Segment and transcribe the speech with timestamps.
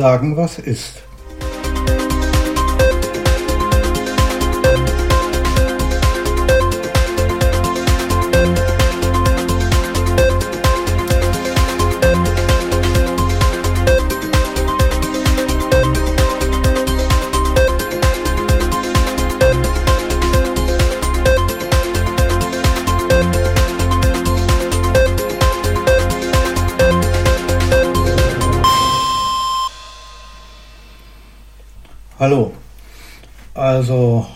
[0.00, 0.99] Sagen, was ist.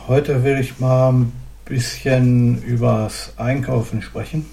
[0.06, 1.32] Heute will ich mal ein
[1.64, 4.44] bisschen übers Einkaufen sprechen,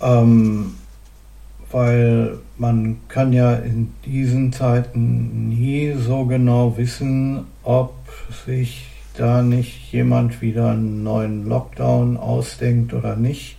[0.00, 0.74] ähm,
[1.72, 7.94] weil man kann ja in diesen Zeiten nie so genau wissen, ob
[8.46, 13.56] sich da nicht jemand wieder einen neuen Lockdown ausdenkt oder nicht.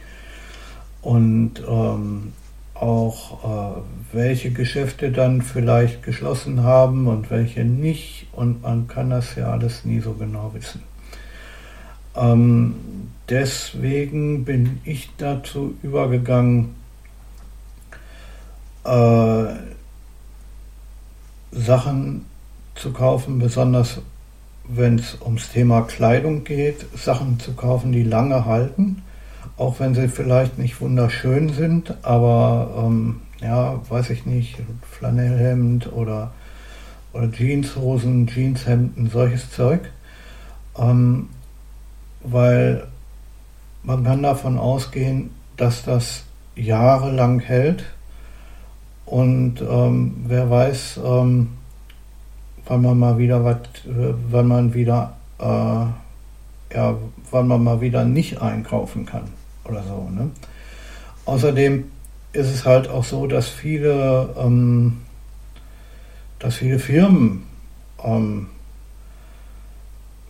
[1.01, 2.33] Und ähm,
[2.81, 3.43] auch
[3.77, 8.27] äh, welche Geschäfte dann vielleicht geschlossen haben und welche nicht.
[8.31, 10.83] Und man kann das ja alles nie so genau wissen.
[12.15, 12.75] Ähm,
[13.29, 16.75] deswegen bin ich dazu übergegangen,
[18.83, 19.45] äh,
[21.51, 22.25] Sachen
[22.75, 23.99] zu kaufen, besonders
[24.69, 29.01] wenn es ums Thema Kleidung geht, Sachen zu kaufen, die lange halten
[29.57, 34.57] auch wenn sie vielleicht nicht wunderschön sind, aber ähm, ja, weiß ich nicht,
[34.91, 36.31] Flanellhemd oder,
[37.11, 39.81] oder Jeanshosen, Jeanshemden, solches Zeug.
[40.77, 41.29] Ähm,
[42.23, 42.87] weil
[43.83, 46.23] man kann davon ausgehen, dass das
[46.55, 47.85] jahrelang hält
[49.05, 51.49] und ähm, wer weiß, ähm,
[52.65, 55.45] wann man mal wieder was, wann man wieder, äh,
[56.75, 56.97] ja,
[57.31, 59.36] wann man mal wieder nicht einkaufen kann
[59.67, 60.09] oder so.
[60.09, 60.31] Ne?
[61.25, 61.85] Außerdem
[62.33, 65.01] ist es halt auch so, dass viele, ähm,
[66.39, 67.43] dass viele Firmen
[68.03, 68.47] ähm,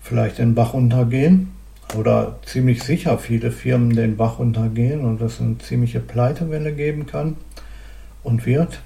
[0.02, 1.52] vielleicht den Bach runtergehen
[1.96, 7.36] oder ziemlich sicher viele Firmen den Bach runtergehen und es eine ziemliche Pleitewelle geben kann
[8.24, 8.80] und wird.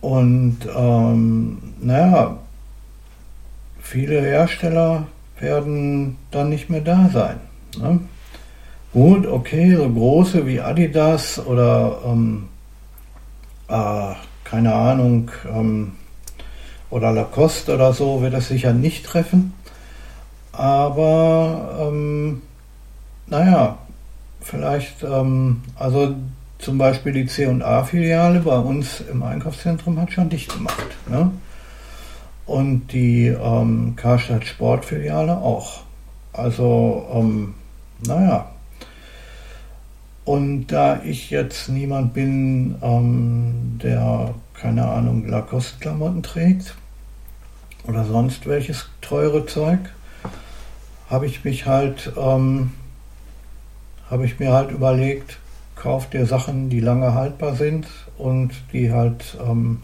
[0.00, 2.38] Und ähm, naja,
[3.80, 5.06] viele Hersteller
[5.38, 7.40] werden dann nicht mehr da sein.
[7.78, 8.00] Ne?
[8.92, 12.48] Gut, okay, so große wie Adidas oder ähm,
[13.68, 14.12] äh,
[14.44, 15.92] keine Ahnung, ähm,
[16.90, 19.54] oder Lacoste oder so wird das sicher nicht treffen.
[20.52, 22.42] Aber ähm,
[23.28, 23.78] naja,
[24.42, 26.14] vielleicht, ähm, also
[26.58, 30.86] zum Beispiel die C&A-Filiale bei uns im Einkaufszentrum hat schon dicht gemacht.
[31.08, 31.30] Ne?
[32.44, 35.80] Und die ähm, Karstadt Sportfiliale auch.
[36.34, 37.54] Also, ähm,
[38.06, 38.51] naja,
[40.24, 46.76] und da ich jetzt niemand bin, ähm, der, keine Ahnung, Lacoste-Klamotten trägt
[47.84, 49.80] oder sonst welches teure Zeug,
[51.10, 52.72] habe ich mich halt, ähm,
[54.08, 55.38] habe ich mir halt überlegt,
[55.74, 59.82] kauf dir Sachen, die lange haltbar sind und die halt, ähm,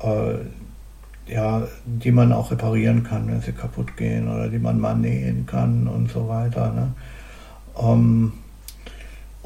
[0.00, 4.94] äh, ja, die man auch reparieren kann, wenn sie kaputt gehen oder die man mal
[4.94, 6.72] nähen kann und so weiter.
[6.72, 6.92] Ne?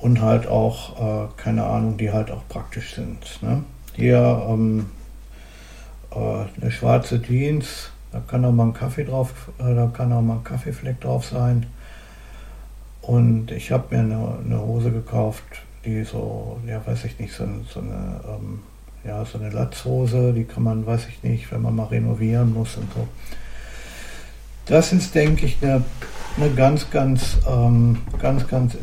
[0.02, 3.40] Und halt auch, äh, keine Ahnung, die halt auch praktisch sind.
[3.40, 3.62] Ne?
[3.94, 4.86] Hier ähm,
[6.10, 6.16] äh,
[6.60, 10.38] eine schwarze Jeans, da kann auch mal ein Kaffee drauf, äh, da kann auch mal
[10.38, 11.66] ein Kaffeefleck drauf sein.
[13.00, 15.44] Und ich habe mir eine, eine, Hose gekauft,
[15.84, 18.58] die so, ja weiß ich nicht, so, so eine, ähm,
[19.04, 22.76] ja, so eine Latzhose, die kann man, weiß ich nicht, wenn man mal renovieren muss
[22.76, 23.06] und so.
[24.66, 25.84] Das ist, denke ich, eine
[26.36, 28.74] eine ganz, ganz, ähm, ganz, ganz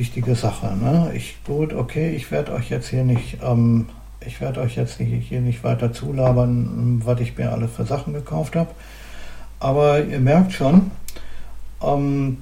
[0.00, 0.74] wichtige Sache.
[0.76, 1.12] Ne?
[1.14, 3.86] Ich, gut, okay, ich werde euch jetzt hier nicht, ähm,
[4.24, 8.14] ich werde euch jetzt nicht, hier nicht weiter zulabern, was ich mir alle für Sachen
[8.14, 8.70] gekauft habe.
[9.60, 10.90] Aber ihr merkt schon,
[11.82, 12.38] ähm,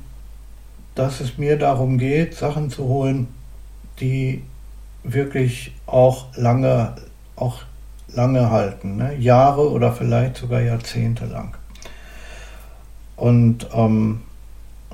[0.95, 3.27] dass es mir darum geht, Sachen zu holen,
[4.01, 4.43] die
[5.03, 6.95] wirklich auch lange,
[7.35, 7.63] auch
[8.07, 9.17] lange halten, ne?
[9.17, 11.57] Jahre oder vielleicht sogar Jahrzehnte lang.
[13.17, 14.21] Und ähm,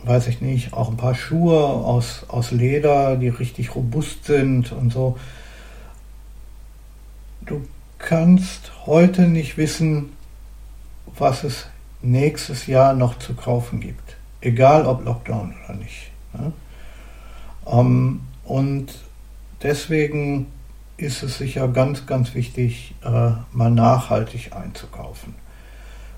[0.04, 4.92] weiß ich nicht, auch ein paar Schuhe aus, aus Leder, die richtig robust sind und
[4.92, 5.18] so.
[7.46, 7.62] Du
[7.98, 10.12] kannst heute nicht wissen,
[11.16, 11.66] was es
[12.02, 14.16] nächstes Jahr noch zu kaufen gibt.
[14.40, 16.10] Egal ob Lockdown oder nicht.
[16.34, 16.52] Ne?
[17.66, 18.94] Ähm, und
[19.62, 20.46] deswegen
[20.96, 25.34] ist es sicher ganz, ganz wichtig, äh, mal nachhaltig einzukaufen.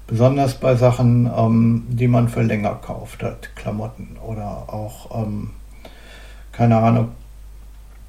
[0.07, 5.51] Besonders bei Sachen, ähm, die man für länger kauft hat, Klamotten oder auch, ähm,
[6.53, 7.09] keine Ahnung,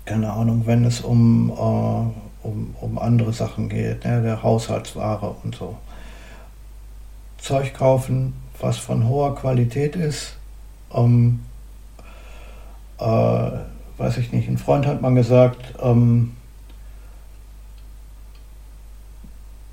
[0.05, 5.55] keine Ahnung, wenn es um, äh, um, um andere Sachen geht, ne, der Haushaltsware und
[5.55, 5.75] so.
[7.39, 10.38] Zeug kaufen, was von hoher Qualität ist.
[10.93, 11.39] Ähm,
[13.00, 13.51] äh,
[13.97, 16.35] weiß ich nicht, ein Freund hat mal gesagt, ähm,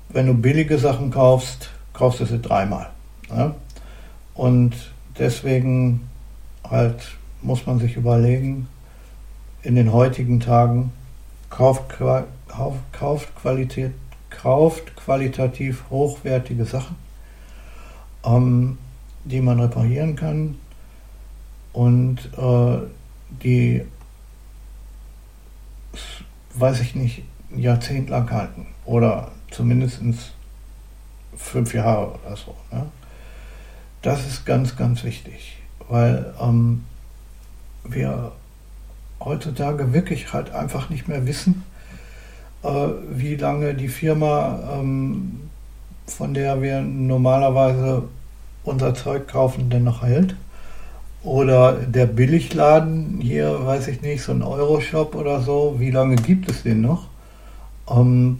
[0.09, 2.89] wenn du billige Sachen kaufst, kaufst du sie dreimal.
[3.29, 3.55] Ne?
[4.33, 4.73] Und
[5.17, 6.07] deswegen
[6.69, 8.67] halt muss man sich überlegen,
[9.63, 10.91] in den heutigen Tagen
[11.49, 11.95] kauft,
[12.91, 13.93] kauft, Qualität,
[14.29, 16.95] kauft qualitativ hochwertige Sachen,
[18.23, 18.77] ähm,
[19.23, 20.55] die man reparieren kann
[21.73, 22.77] und äh,
[23.43, 23.83] die,
[26.53, 27.23] weiß ich nicht,
[27.55, 30.01] jahrzehntelang halten oder zumindest
[31.37, 32.55] fünf Jahre oder so.
[32.71, 32.85] Ne?
[34.01, 35.57] Das ist ganz, ganz wichtig,
[35.89, 36.83] weil ähm,
[37.83, 38.31] wir
[39.19, 41.63] heutzutage wirklich halt einfach nicht mehr wissen,
[42.63, 45.49] äh, wie lange die Firma, ähm,
[46.07, 48.03] von der wir normalerweise
[48.63, 50.35] unser Zeug kaufen, denn noch hält.
[51.23, 56.49] Oder der Billigladen hier, weiß ich nicht, so ein Euroshop oder so, wie lange gibt
[56.49, 57.07] es den noch?
[57.89, 58.39] Ähm,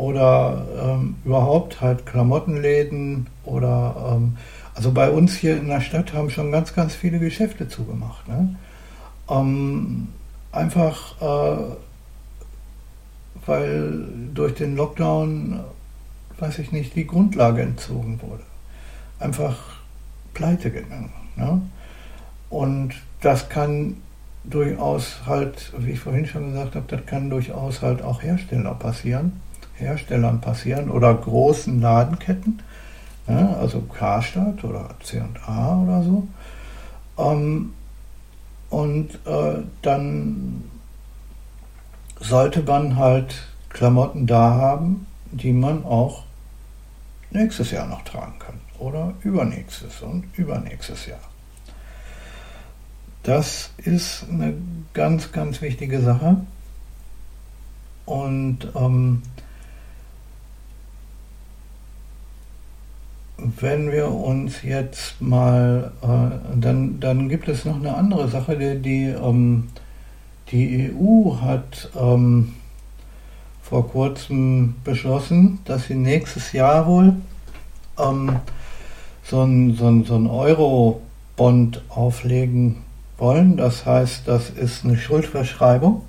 [0.00, 4.38] oder ähm, überhaupt halt Klamottenläden oder ähm,
[4.74, 8.26] also bei uns hier in der Stadt haben schon ganz, ganz viele Geschäfte zugemacht.
[8.26, 8.56] Ne?
[9.28, 10.08] Ähm,
[10.52, 11.76] einfach äh,
[13.44, 15.60] weil durch den Lockdown,
[16.38, 18.44] weiß ich nicht, die Grundlage entzogen wurde.
[19.18, 19.58] Einfach
[20.32, 21.12] pleite gegangen.
[21.36, 21.60] Ne?
[22.48, 23.96] Und das kann
[24.44, 29.32] durchaus halt, wie ich vorhin schon gesagt habe, das kann durchaus halt auch Hersteller passieren
[29.80, 32.62] Herstellern passieren oder großen Ladenketten,
[33.26, 36.28] ja, also Karstadt oder C&A oder so.
[37.18, 37.72] Ähm,
[38.70, 40.64] und äh, dann
[42.20, 46.24] sollte man halt Klamotten da haben, die man auch
[47.30, 51.20] nächstes Jahr noch tragen kann oder übernächstes und übernächstes Jahr.
[53.22, 54.54] Das ist eine
[54.94, 56.38] ganz, ganz wichtige Sache.
[58.06, 59.22] Und ähm,
[63.58, 68.80] wenn wir uns jetzt mal, äh, dann, dann gibt es noch eine andere Sache, die,
[68.80, 69.68] die, ähm,
[70.50, 72.54] die EU hat ähm,
[73.62, 77.14] vor kurzem beschlossen, dass sie nächstes Jahr wohl
[77.98, 78.36] ähm,
[79.22, 82.76] so ein, so ein, so ein Euro-Bond auflegen
[83.18, 83.56] wollen.
[83.56, 86.02] Das heißt, das ist eine Schuldverschreibung,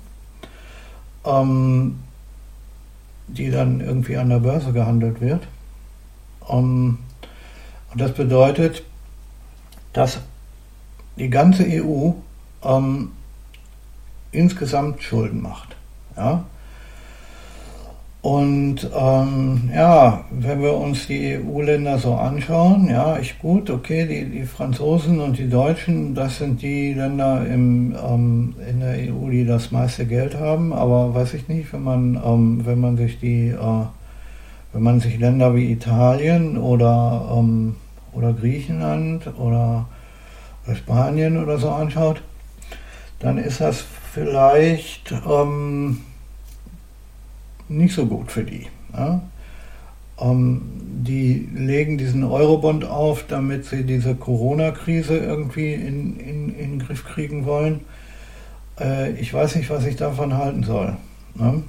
[1.24, 2.00] ähm,
[3.28, 5.46] die dann irgendwie an der Börse gehandelt wird.
[6.40, 6.98] Um, ähm,
[7.92, 8.82] und das bedeutet,
[9.92, 10.20] dass
[11.16, 12.12] die ganze EU
[12.64, 13.12] ähm,
[14.32, 15.76] insgesamt Schulden macht.
[16.16, 16.44] Ja?
[18.22, 24.30] Und ähm, ja, wenn wir uns die EU-Länder so anschauen, ja, ich gut, okay, die,
[24.30, 29.44] die Franzosen und die Deutschen, das sind die Länder im, ähm, in der EU, die
[29.44, 33.48] das meiste Geld haben, aber weiß ich nicht, wenn man, ähm, wenn man sich die,
[33.48, 33.86] äh,
[34.72, 37.76] wenn man sich Länder wie Italien oder ähm,
[38.12, 39.86] oder Griechenland oder
[40.74, 42.22] Spanien oder so anschaut,
[43.18, 46.00] dann ist das vielleicht ähm,
[47.68, 48.66] nicht so gut für die.
[48.96, 49.22] Ja?
[50.20, 50.62] Ähm,
[51.04, 57.04] die legen diesen Eurobond auf, damit sie diese Corona-Krise irgendwie in, in, in, den Griff
[57.04, 57.80] kriegen wollen.
[58.78, 60.96] Äh, ich weiß nicht, was ich davon halten soll.
[61.34, 61.62] Ne?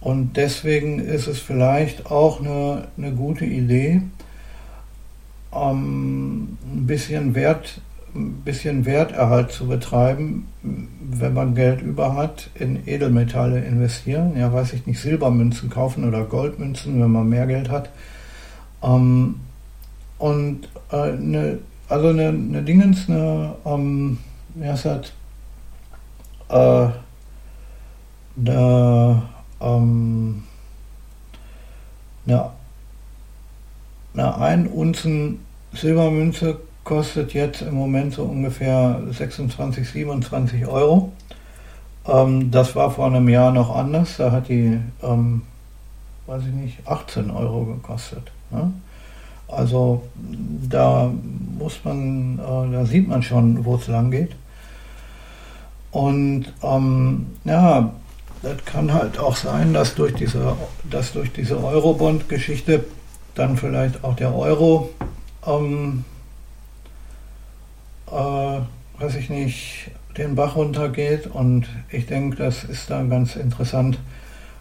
[0.00, 4.02] Und deswegen ist es vielleicht auch eine, eine gute Idee,
[5.52, 7.80] ähm, ein bisschen Wert,
[8.14, 14.36] ein bisschen Werterhalt zu betreiben, wenn man Geld über hat, in Edelmetalle investieren.
[14.36, 17.90] Ja, weiß ich nicht, Silbermünzen kaufen oder Goldmünzen, wenn man mehr Geld hat.
[18.82, 19.36] Ähm,
[20.18, 24.18] und äh, eine, also eine, eine Dingens, eine, ähm,
[24.54, 25.12] wie heißt das?
[26.48, 26.92] Äh,
[28.38, 29.22] eine,
[29.60, 30.44] ähm,
[32.26, 32.50] eine
[34.14, 35.40] eine 1 Unzen
[35.72, 41.12] Silbermünze kostet jetzt im Moment so ungefähr 26, 27 Euro.
[42.06, 44.16] Ähm, das war vor einem Jahr noch anders.
[44.16, 45.42] Da hat die, ähm,
[46.26, 48.32] weiß ich nicht, 18 Euro gekostet.
[48.50, 48.72] Ne?
[49.46, 50.02] Also
[50.68, 51.10] da
[51.58, 54.32] muss man, äh, da sieht man schon, wo es lang geht.
[55.92, 57.92] Und ähm, ja,
[58.42, 60.56] das kann halt auch sein, dass durch diese,
[60.88, 62.84] dass durch diese Eurobond-Geschichte
[63.34, 64.90] dann vielleicht auch der Euro,
[65.46, 66.04] ähm,
[68.08, 71.26] äh, weiß ich nicht, den Bach runtergeht.
[71.26, 73.98] Und ich denke, das ist dann ganz interessant,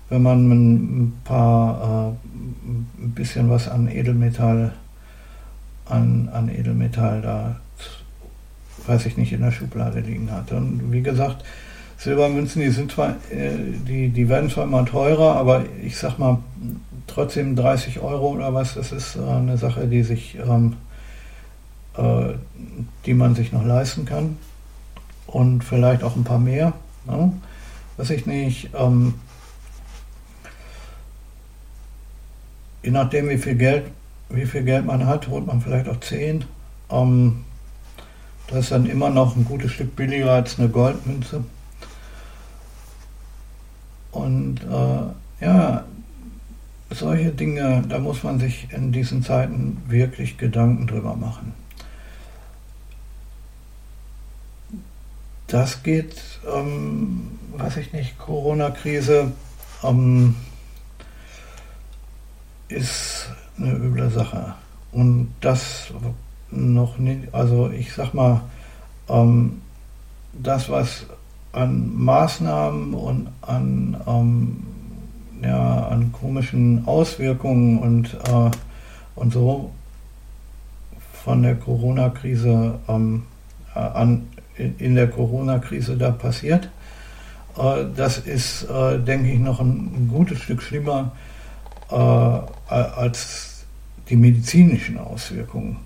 [0.10, 2.30] wenn man ein paar, äh,
[3.02, 4.74] ein bisschen was an Edelmetall,
[5.86, 7.60] an, an Edelmetall da,
[8.88, 10.52] weiß ich nicht, in der Schublade liegen hat.
[10.52, 11.44] Und wie gesagt,
[12.00, 16.40] Silbermünzen, die sind zwar, äh, die, die werden zwar immer teurer, aber ich sag mal,
[17.08, 20.78] trotzdem 30 Euro oder was, das ist äh, eine Sache, die sich, ähm,
[21.98, 22.36] äh,
[23.06, 24.38] die man sich noch leisten kann.
[25.28, 26.72] Und vielleicht auch ein paar mehr.
[27.06, 27.34] Ne?
[27.98, 28.70] Weiß ich nicht.
[28.74, 29.16] Ähm,
[32.82, 33.84] je nachdem, wie viel Geld,
[34.30, 36.46] wie viel Geld man hat, holt man vielleicht auch 10.
[36.90, 37.44] Ähm,
[38.48, 41.44] das ist dann immer noch ein gutes Stück billiger als eine Goldmünze.
[44.12, 45.86] Und äh, ja,
[46.90, 51.54] solche Dinge, da muss man sich in diesen Zeiten wirklich Gedanken drüber machen.
[55.48, 59.32] Das geht, ähm, weiß ich nicht, Corona-Krise
[59.84, 60.36] ähm,
[62.68, 64.56] ist eine üble Sache.
[64.92, 65.92] Und das
[66.52, 68.42] noch nicht, also ich sag mal,
[69.08, 69.62] ähm,
[70.34, 71.06] das, was
[71.52, 74.64] an Maßnahmen und an, ähm,
[75.42, 78.52] ja, an komischen Auswirkungen und, äh,
[79.16, 79.72] und so
[81.24, 83.24] von der Corona-Krise ähm,
[83.76, 84.28] äh, an,
[84.58, 86.70] in, der Corona-Krise da passiert.
[87.58, 91.12] Äh, das ist, äh, denke ich, noch ein, ein, gutes Stück schlimmer
[91.90, 93.66] äh, als
[94.10, 95.78] die medizinischen Auswirkungen.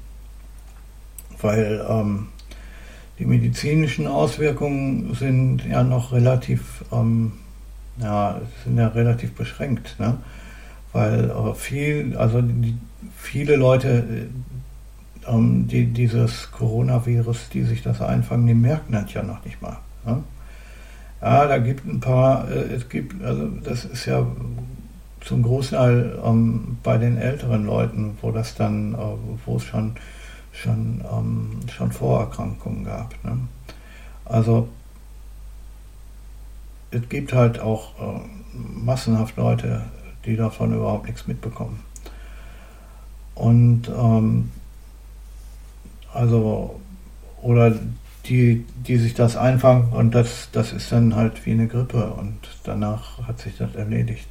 [1.42, 2.28] Weil ähm,
[3.20, 7.34] die medizinischen Auswirkungen sind ja noch relativ, ähm,
[8.00, 10.18] ja, sind ja relativ beschränkt, ne?
[10.94, 12.76] weil äh, viel, also die,
[13.16, 14.30] viele Leute,
[15.28, 19.62] äh, ähm, die dieses Coronavirus, die sich das einfangen, die merken das ja noch nicht
[19.62, 19.78] mal.
[20.06, 20.24] Ne?
[21.22, 24.26] Ja, da gibt ein paar, äh, es gibt, also das ist ja
[25.22, 28.98] zum Großteil ähm, bei den älteren Leuten, wo das dann, äh,
[29.46, 29.96] wo es schon
[30.54, 33.14] schon, ähm, schon Vorerkrankungen gab.
[33.26, 33.38] Ne?
[34.26, 34.70] Also
[36.92, 38.22] es gibt halt auch äh,
[38.56, 39.84] massenhaft Leute,
[40.26, 41.80] die davon überhaupt nichts mitbekommen.
[43.36, 44.52] Und ähm,
[46.14, 46.80] also,
[47.42, 47.74] oder
[48.26, 52.38] die, die sich das einfangen und das, das ist dann halt wie eine Grippe und
[52.64, 54.28] danach hat sich das erledigt.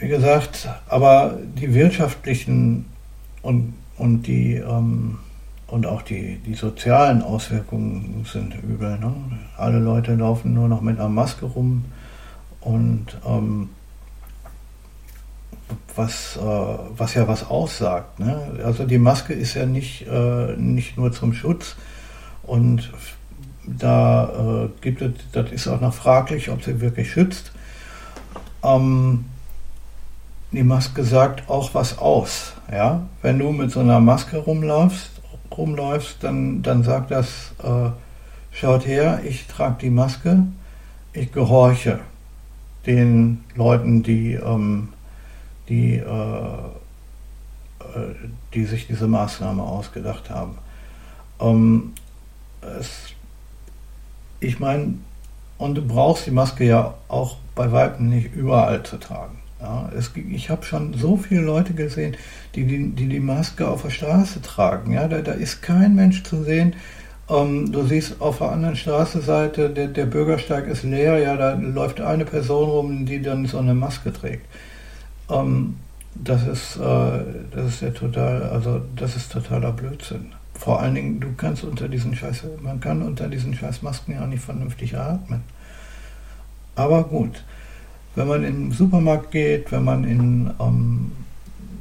[0.00, 2.86] Wie gesagt, aber die wirtschaftlichen
[3.44, 5.18] und, und, die, ähm,
[5.66, 8.98] und auch die, die sozialen Auswirkungen sind übel.
[8.98, 9.14] Ne?
[9.56, 11.84] Alle Leute laufen nur noch mit einer Maske rum
[12.60, 13.68] und ähm,
[15.94, 18.18] was, äh, was ja was aussagt.
[18.18, 18.60] Ne?
[18.64, 21.76] Also die Maske ist ja nicht, äh, nicht nur zum Schutz
[22.42, 22.90] und
[23.66, 27.52] da äh, gibt es, das ist auch noch fraglich, ob sie wirklich schützt.
[28.62, 29.26] Ähm,
[30.54, 32.54] die Maske sagt auch was aus.
[32.70, 33.06] Ja?
[33.22, 35.10] Wenn du mit so einer Maske rumläufst,
[35.50, 37.90] rumläufst dann, dann sagt das, äh,
[38.50, 40.44] schaut her, ich trage die Maske,
[41.12, 42.00] ich gehorche
[42.86, 44.88] den Leuten, die, ähm,
[45.68, 46.48] die, äh, äh
[48.52, 50.58] die sich diese Maßnahme ausgedacht haben.
[51.40, 51.92] Ähm,
[52.78, 52.90] es,
[54.40, 54.94] ich meine,
[55.58, 59.38] und du brauchst die Maske ja auch bei Weitem nicht überall zu tragen.
[59.60, 62.16] Ja, es, ich habe schon so viele Leute gesehen,
[62.54, 64.92] die die, die die Maske auf der Straße tragen.
[64.92, 66.74] Ja, da, da ist kein Mensch zu sehen.
[67.30, 72.00] Ähm, du siehst auf der anderen Straßenseite, der, der Bürgersteig ist leer, ja, da läuft
[72.00, 74.46] eine Person rum, die dann so eine Maske trägt.
[75.30, 75.76] Ähm,
[76.14, 77.20] das ist, äh,
[77.52, 80.32] das ist ja total, also das ist totaler Blödsinn.
[80.52, 84.26] Vor allen Dingen, du kannst unter diesen Scheiß, man kann unter diesen Scheißmasken ja auch
[84.28, 85.42] nicht vernünftig atmen.
[86.76, 87.42] Aber gut
[88.14, 91.12] wenn man in den Supermarkt geht, wenn man in, ähm,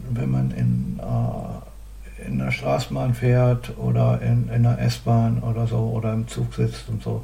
[0.09, 5.77] wenn man in, äh, in der Straßenbahn fährt oder in, in der S-Bahn oder so
[5.77, 7.23] oder im Zug sitzt und so.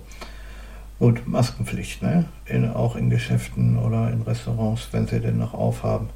[0.99, 2.25] Gut, Maskenpflicht, ne?
[2.45, 6.09] In, auch in Geschäften oder in Restaurants, wenn sie denn noch aufhaben.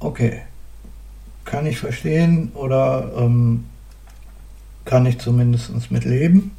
[0.00, 0.42] Okay,
[1.44, 3.64] kann ich verstehen oder ähm,
[4.84, 6.52] kann ich zumindest mit leben.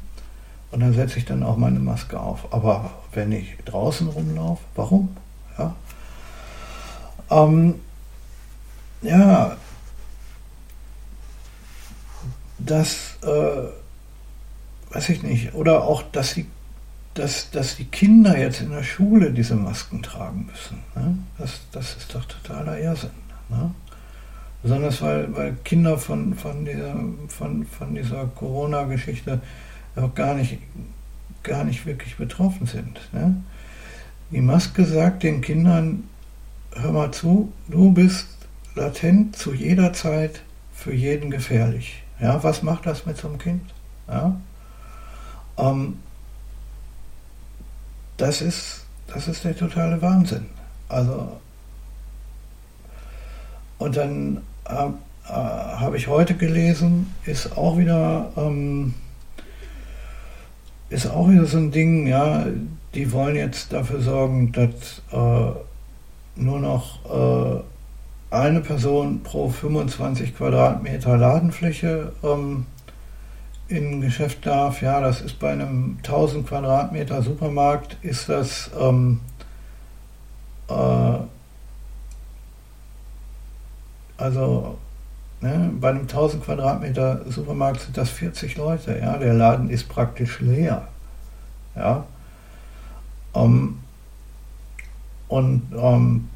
[0.70, 2.52] Und dann setze ich dann auch meine Maske auf.
[2.52, 5.10] Aber wenn ich draußen rumlaufe, warum?
[5.58, 5.74] Ja,
[7.30, 7.74] ähm,
[9.02, 9.56] ja
[12.58, 15.54] das äh, weiß ich nicht.
[15.54, 16.46] Oder auch, dass die,
[17.14, 20.78] dass, dass die Kinder jetzt in der Schule diese Masken tragen müssen.
[20.94, 21.18] Ne?
[21.38, 23.10] Das, das ist doch totaler Irrsinn.
[23.48, 23.74] Ne?
[24.62, 26.96] Besonders weil, weil Kinder von, von dieser,
[27.28, 29.40] von, von dieser Corona-Geschichte
[29.96, 30.58] auch gar nicht,
[31.42, 33.00] gar nicht wirklich betroffen sind.
[33.12, 33.42] Ne?
[34.30, 36.04] Die Maske sagt den Kindern,
[36.74, 38.26] hör mal zu, du bist
[38.74, 40.42] latent zu jeder Zeit
[40.74, 42.02] für jeden gefährlich.
[42.20, 43.62] Ja, was macht das mit so einem Kind?
[44.06, 44.36] Ja?
[45.56, 45.98] Ähm,
[48.16, 50.46] das, ist, das ist der totale Wahnsinn.
[50.88, 51.40] Also,
[53.78, 54.88] und dann äh,
[55.28, 58.94] äh, habe ich heute gelesen, ist auch wieder ähm,
[60.90, 62.46] ist auch wieder so ein Ding, ja,
[62.94, 65.52] die wollen jetzt dafür sorgen, dass äh,
[66.36, 67.62] nur noch äh,
[68.30, 72.66] eine Person pro 25 Quadratmeter Ladenfläche ähm,
[73.68, 74.82] in ein Geschäft darf.
[74.82, 79.20] Ja, das ist bei einem 1000 Quadratmeter Supermarkt, ist das ähm,
[80.68, 81.18] äh,
[84.16, 84.76] also
[85.40, 88.98] ne, bei einem 1000 Quadratmeter Supermarkt sind das 40 Leute.
[88.98, 90.88] Ja, der Laden ist praktisch leer.
[91.76, 92.04] Ja.
[93.34, 93.78] Ähm,
[95.28, 96.28] und ähm,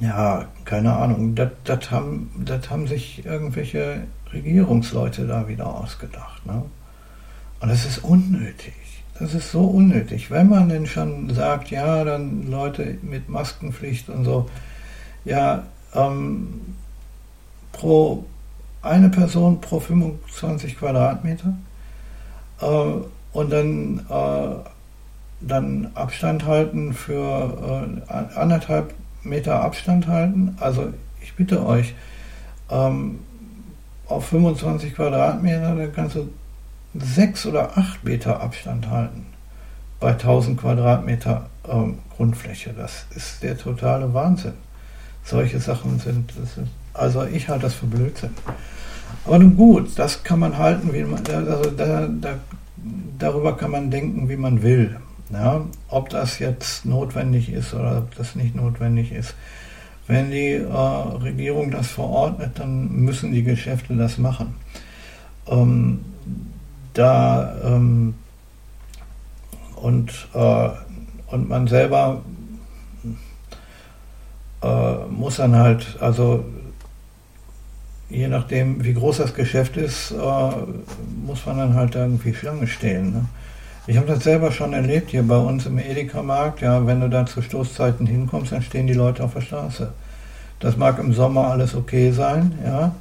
[0.00, 2.30] ja, keine Ahnung, das haben,
[2.70, 6.44] haben sich irgendwelche Regierungsleute da wieder ausgedacht.
[6.46, 6.62] Ne?
[7.60, 8.74] Und das ist unnötig.
[9.18, 10.30] Das ist so unnötig.
[10.30, 14.50] Wenn man denn schon sagt, ja, dann Leute mit Maskenpflicht und so,
[15.24, 15.64] ja,
[15.94, 16.60] ähm,
[17.72, 18.24] pro
[18.82, 21.54] eine Person pro 25 Quadratmeter
[22.60, 22.66] äh,
[23.32, 24.68] und dann, äh,
[25.40, 30.56] dann Abstand halten für äh, anderthalb Meter Abstand halten.
[30.60, 31.94] Also ich bitte euch,
[32.70, 33.20] ähm,
[34.06, 36.28] auf 25 Quadratmeter, dann kannst du
[36.94, 39.26] 6 oder 8 Meter Abstand halten
[40.00, 42.74] bei 1000 Quadratmeter ähm, Grundfläche.
[42.76, 44.52] Das ist der totale Wahnsinn.
[45.24, 48.30] Solche Sachen sind, sind also ich halte das für Blödsinn.
[49.24, 52.34] Aber nun gut, das kann man halten, wie man, also da, da,
[53.18, 54.96] darüber kann man denken, wie man will.
[55.30, 59.34] Ja, ob das jetzt notwendig ist oder ob das nicht notwendig ist.
[60.06, 64.54] Wenn die äh, Regierung das verordnet, dann müssen die Geschäfte das machen.
[65.46, 66.04] Ähm,
[66.92, 68.14] da ähm,
[69.76, 70.68] und, äh,
[71.26, 72.22] und man selber
[74.62, 76.44] äh, muss dann halt, also
[78.08, 80.50] je nachdem, wie groß das Geschäft ist, äh,
[81.26, 83.12] muss man dann halt irgendwie Schlange stehen.
[83.12, 83.24] Ne?
[83.86, 86.62] Ich habe das selber schon erlebt hier bei uns im Edeka-Markt.
[86.62, 89.92] Ja, wenn du da zu Stoßzeiten hinkommst, dann stehen die Leute auf der Straße.
[90.58, 92.94] Das mag im Sommer alles okay sein, ja.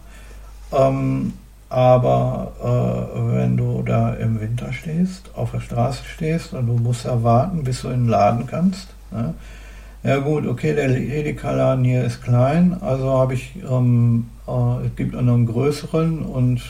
[0.74, 1.34] Ähm,
[1.70, 7.06] aber äh, wenn du da im Winter stehst, auf der Straße stehst und du musst
[7.06, 8.90] erwarten, bis du in den Laden kannst.
[9.12, 9.34] Ne?
[10.04, 15.16] Ja gut, okay, der Edeka-Laden hier ist klein, also habe ich, ähm, äh, es gibt
[15.16, 16.62] einen größeren und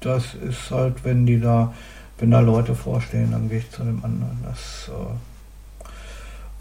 [0.00, 1.74] das ist halt, wenn die da
[2.20, 4.38] wenn da Leute vorstehen, dann gehe ich zu dem anderen.
[4.44, 5.84] Das, äh,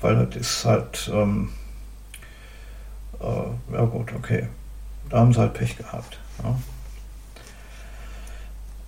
[0.02, 1.50] weil das ist halt, ähm,
[3.19, 4.48] äh, ja gut, okay.
[5.10, 6.17] Da haben sie halt Pech gehabt.
[6.41, 6.56] Ja.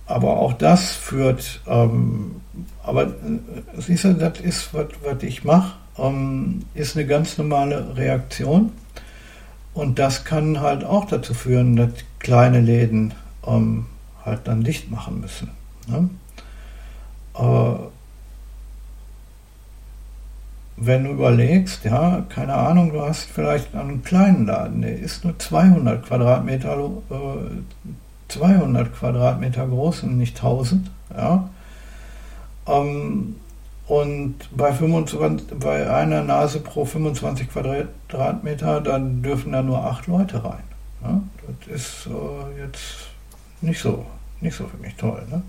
[0.06, 2.40] Aber auch das führt, ähm,
[2.82, 3.10] aber äh,
[3.76, 8.72] siehst du, das ist, was ich mache, ähm, ist eine ganz normale Reaktion.
[9.74, 13.14] Und das kann halt auch dazu führen, dass kleine Läden
[13.46, 13.86] ähm,
[14.24, 15.50] halt dann dicht machen müssen.
[15.86, 16.10] Ne?
[17.34, 17.74] Äh,
[20.76, 25.38] wenn du überlegst, ja, keine Ahnung, du hast vielleicht einen kleinen Laden, der ist nur
[25.38, 27.92] 200 Quadratmeter, äh,
[28.28, 31.48] 200 Quadratmeter groß und nicht 1000, ja.
[32.66, 33.36] Ähm,
[33.86, 40.42] und bei, 25, bei einer Nase pro 25 Quadratmeter, dann dürfen da nur acht Leute
[40.44, 40.62] rein.
[41.02, 41.20] Ja?
[41.68, 43.08] Das ist äh, jetzt
[43.60, 44.06] nicht so,
[44.40, 45.22] nicht so für mich toll.
[45.30, 45.42] Ne?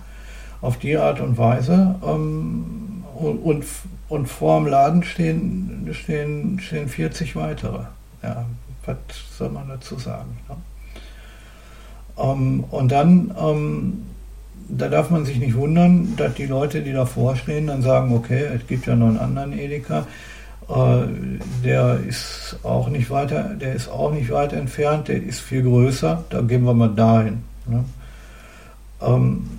[0.63, 1.95] Auf die Art und Weise.
[2.04, 3.63] Ähm, und,
[4.10, 7.82] und vor dem Laden stehen, stehen, stehen 40 weitere.
[8.23, 8.45] Ja,
[8.86, 8.97] was
[9.38, 10.38] soll man dazu sagen?
[10.49, 10.56] Ne?
[12.17, 14.04] Ähm, und dann, ähm,
[14.69, 18.45] da darf man sich nicht wundern, dass die Leute, die davor stehen, dann sagen, okay,
[18.56, 20.08] es gibt ja noch einen anderen Edeka,
[20.69, 21.04] äh,
[21.63, 26.23] der ist auch nicht weiter, der ist auch nicht weit entfernt, der ist viel größer,
[26.30, 27.43] da gehen wir mal dahin.
[27.67, 27.84] Ne?
[29.02, 29.49] Ähm,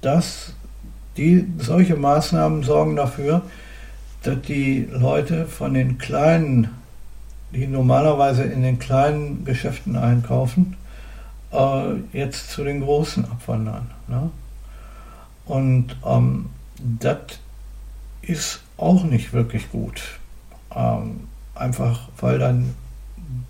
[0.00, 0.52] dass
[1.16, 3.42] die, solche Maßnahmen sorgen dafür,
[4.22, 6.70] dass die Leute von den kleinen,
[7.52, 10.76] die normalerweise in den kleinen Geschäften einkaufen,
[11.52, 13.90] äh, jetzt zu den großen abwandern.
[14.06, 14.30] Ne?
[15.46, 17.18] Und ähm, das
[18.22, 20.02] ist auch nicht wirklich gut.
[20.74, 21.20] Ähm,
[21.54, 22.74] einfach weil dann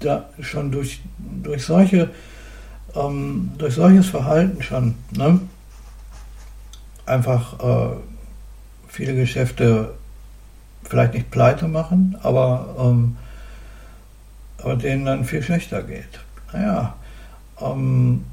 [0.00, 1.00] da schon durch,
[1.42, 2.10] durch solche
[2.94, 5.40] ähm, durch solches Verhalten schon ne,
[7.08, 7.96] einfach äh,
[8.88, 9.94] viele Geschäfte
[10.84, 13.16] vielleicht nicht pleite machen, aber, ähm,
[14.58, 16.20] aber denen dann viel schlechter geht.
[16.52, 16.94] Naja,
[17.60, 18.24] ähm,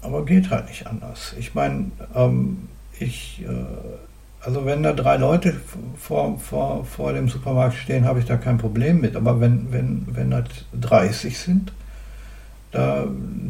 [0.00, 1.34] aber geht halt nicht anders.
[1.38, 2.68] Ich meine, ähm,
[2.98, 5.54] ich, äh, also wenn da drei Leute
[5.98, 9.14] vor, vor, vor dem Supermarkt stehen, habe ich da kein Problem mit.
[9.14, 10.44] Aber wenn, wenn, wenn das
[10.80, 11.72] 30 sind,
[12.72, 13.06] da,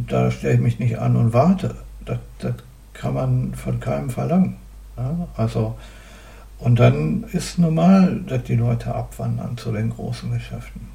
[0.09, 1.77] da stelle ich mich nicht an und warte.
[2.05, 2.55] Das, das
[2.93, 4.57] kann man von keinem verlangen.
[4.97, 5.29] Ja?
[5.37, 5.77] Also,
[6.59, 10.89] und dann ist normal, dass die Leute abwandern zu den großen Geschäften.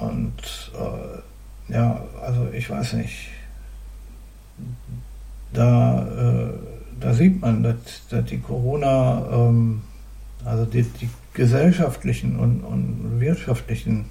[0.00, 3.28] Und äh, ja, also ich weiß nicht,
[5.52, 6.52] da, äh,
[7.00, 9.82] da sieht man, dass, dass die Corona, ähm,
[10.44, 14.06] also die, die gesellschaftlichen und, und wirtschaftlichen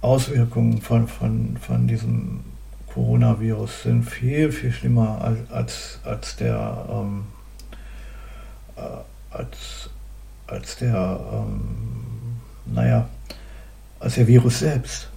[0.00, 2.44] Auswirkungen von, von, von diesem
[2.92, 7.24] Coronavirus sind viel, viel schlimmer als, als, als der ähm,
[8.76, 8.80] äh,
[9.30, 9.90] als,
[10.46, 13.08] als der ähm, naja,
[14.00, 15.08] als der Virus selbst.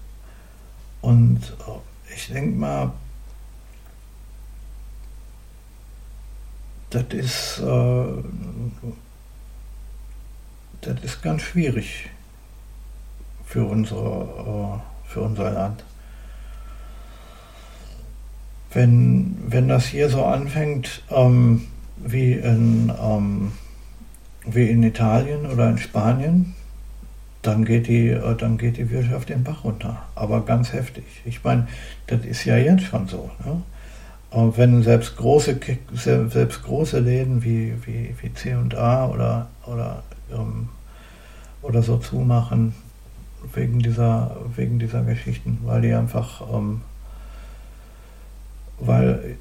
[1.02, 2.94] Und äh, ich denke mal,
[6.90, 8.24] das ist, äh,
[10.82, 12.10] das ist ganz schwierig
[13.54, 15.84] für, unsere, äh, für unser Land.
[18.74, 23.52] Wenn, wenn das hier so anfängt ähm, wie, in, ähm,
[24.48, 26.56] wie in Italien oder in Spanien,
[27.44, 30.02] dann geht die, äh, dann geht die Wirtschaft den Bach runter.
[30.16, 31.04] Aber ganz heftig.
[31.24, 31.68] Ich meine,
[32.08, 33.30] das ist ja jetzt schon so.
[33.46, 33.62] Ne?
[34.36, 35.60] wenn selbst große,
[35.94, 40.70] selbst große Läden wie, wie, wie C&A oder, oder, ähm,
[41.62, 42.74] oder so zumachen,
[43.54, 46.82] wegen dieser, wegen dieser Geschichten, weil die einfach, ähm,
[48.80, 49.38] weil,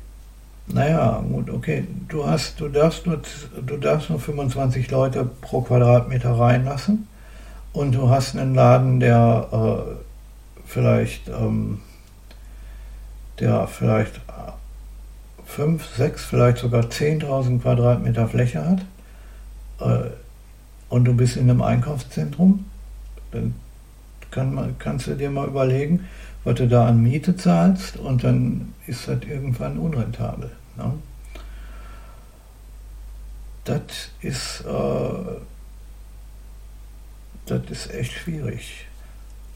[0.67, 3.21] naja, gut, okay, du hast, du darfst nur,
[3.65, 7.07] du darfst nur 25 Leute pro Quadratmeter reinlassen
[7.73, 9.93] und du hast einen Laden, der äh,
[10.65, 11.81] vielleicht, ähm,
[13.39, 14.21] der vielleicht
[15.47, 18.83] 5, 6, vielleicht sogar 10.000 Quadratmeter Fläche hat
[19.81, 20.11] äh,
[20.89, 22.67] und du bist in einem Einkaufszentrum,
[23.33, 23.55] dann
[24.33, 26.09] kann kannst du dir mal überlegen,
[26.45, 30.51] was du da an Miete zahlst und dann ist das irgendwann unrentabel.
[30.77, 30.93] Ne?
[33.65, 33.83] Das
[34.21, 35.37] ist, äh,
[37.47, 38.87] das ist echt schwierig.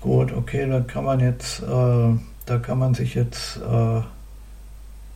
[0.00, 2.14] Gut, okay, da kann man jetzt, äh,
[2.46, 4.02] da kann man sich jetzt, äh,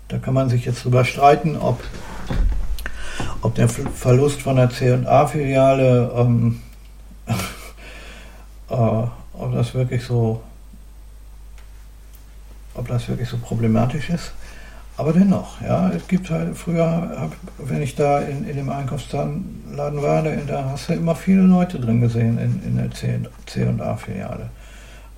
[0.09, 1.81] da kann man sich jetzt drüber streiten, ob,
[3.42, 6.61] ob der Verlust von der C&A-Filiale ähm,
[8.70, 10.42] äh, ob das wirklich so,
[12.74, 14.33] ob das wirklich so problematisch ist.
[14.96, 20.22] Aber dennoch, ja, es gibt halt, früher, wenn ich da in, in dem Einkaufsladen war,
[20.22, 24.50] da, hast du immer viele Leute drin gesehen in, in der C&A-Filiale.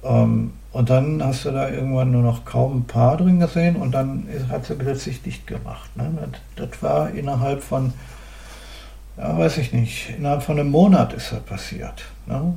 [0.04, 3.92] Ähm, und dann hast du da irgendwann nur noch kaum ein paar drin gesehen und
[3.92, 5.94] dann hat sie plötzlich dicht gemacht.
[5.96, 6.10] Ne?
[6.56, 7.92] Das, das, war innerhalb von,
[9.16, 12.04] ja, weiß ich nicht, innerhalb von einem Monat ist das passiert.
[12.26, 12.54] Ne?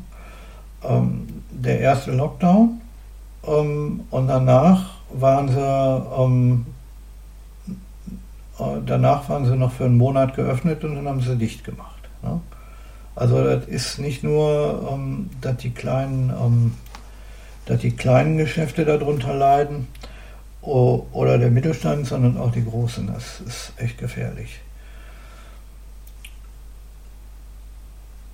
[0.87, 2.81] Ähm, der erste Lockdown
[3.47, 6.65] ähm, und danach waren sie ähm,
[8.59, 12.09] äh, danach waren sie noch für einen Monat geöffnet und dann haben sie dicht gemacht.
[12.21, 12.39] Ne?
[13.15, 16.73] Also das ist nicht nur, ähm, dass die kleinen ähm,
[17.65, 19.87] dass die kleinen Geschäfte darunter leiden
[20.61, 23.07] oder der Mittelstand, sondern auch die großen.
[23.07, 24.59] Das ist echt gefährlich.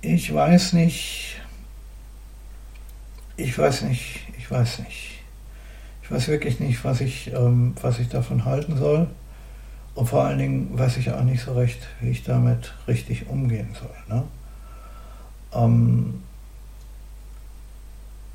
[0.00, 1.41] Ich weiß nicht,
[3.36, 5.20] ich weiß nicht, ich weiß nicht.
[6.02, 9.08] Ich weiß wirklich nicht, was ich, ähm, was ich davon halten soll.
[9.94, 13.76] Und vor allen Dingen weiß ich auch nicht so recht, wie ich damit richtig umgehen
[13.78, 14.16] soll.
[14.16, 14.24] Ne?
[15.54, 16.22] Ähm,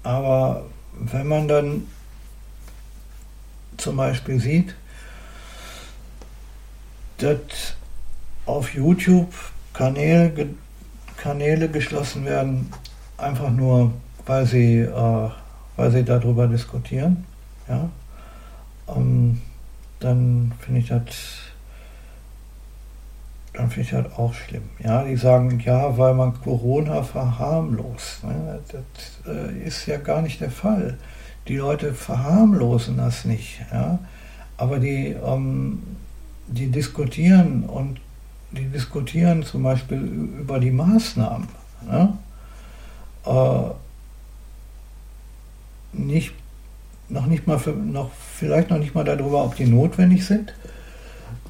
[0.03, 1.87] aber wenn man dann
[3.77, 4.75] zum Beispiel sieht,
[7.17, 7.75] dass
[8.45, 9.33] auf YouTube
[9.73, 10.49] Kanäle,
[11.17, 12.71] Kanäle geschlossen werden,
[13.17, 13.91] einfach nur
[14.27, 15.29] weil sie, äh,
[15.75, 17.25] weil sie darüber diskutieren.
[17.67, 17.89] Ja?
[18.95, 19.41] Ähm,
[19.99, 21.47] dann finde ich das
[23.53, 24.69] dann finde ich das auch schlimm.
[24.83, 28.23] Ja, die sagen, ja, weil man Corona verharmlost.
[28.23, 28.59] Ne?
[28.71, 30.97] Das äh, ist ja gar nicht der Fall.
[31.47, 33.61] Die Leute verharmlosen das nicht.
[33.73, 33.97] Ja?
[34.57, 35.81] Aber die, ähm,
[36.45, 37.99] die diskutieren und
[38.51, 40.01] die diskutieren zum Beispiel
[40.39, 41.47] über die Maßnahmen.
[41.89, 42.13] Ne?
[43.25, 43.86] Äh,
[45.93, 46.33] nicht,
[47.09, 50.53] noch nicht mal, für, noch, vielleicht noch nicht mal darüber, ob die notwendig sind,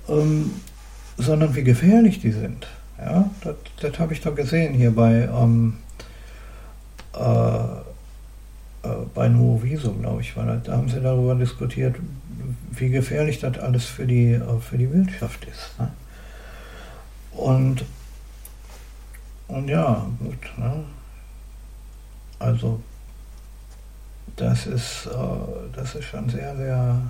[0.08, 0.52] ähm,
[1.18, 2.68] sondern wie gefährlich die sind.
[3.00, 5.78] Ja, das, das habe ich doch gesehen hier bei, ähm,
[7.16, 7.88] äh,
[8.84, 10.64] äh, bei Nuoviso, glaube ich, das.
[10.64, 11.96] Da haben sie darüber diskutiert,
[12.72, 15.80] wie gefährlich das alles für die, äh, für die Wirtschaft ist.
[15.80, 15.92] Ne?
[17.32, 17.86] Und,
[19.48, 20.58] und ja, gut.
[20.58, 20.84] Ne?
[22.40, 22.82] Also
[24.38, 27.02] das ist, äh, das ist schon sehr, sehr,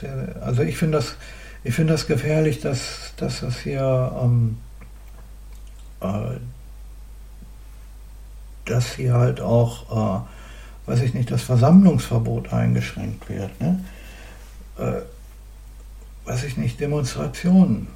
[0.00, 1.16] sehr, also ich finde das,
[1.64, 4.58] ich finde das gefährlich, dass, dass das hier, ähm,
[6.00, 6.38] äh,
[8.66, 13.84] dass hier halt auch, äh, weiß ich nicht, das Versammlungsverbot eingeschränkt wird, ne?
[14.78, 15.00] Äh,
[16.28, 17.88] weiß ich nicht, Demonstrationen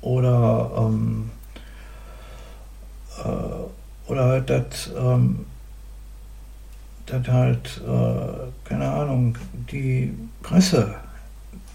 [0.00, 1.30] oder ähm,
[3.22, 5.46] äh, oder halt das ähm,
[7.06, 9.36] dass halt, äh, keine Ahnung,
[9.70, 10.94] die Presse,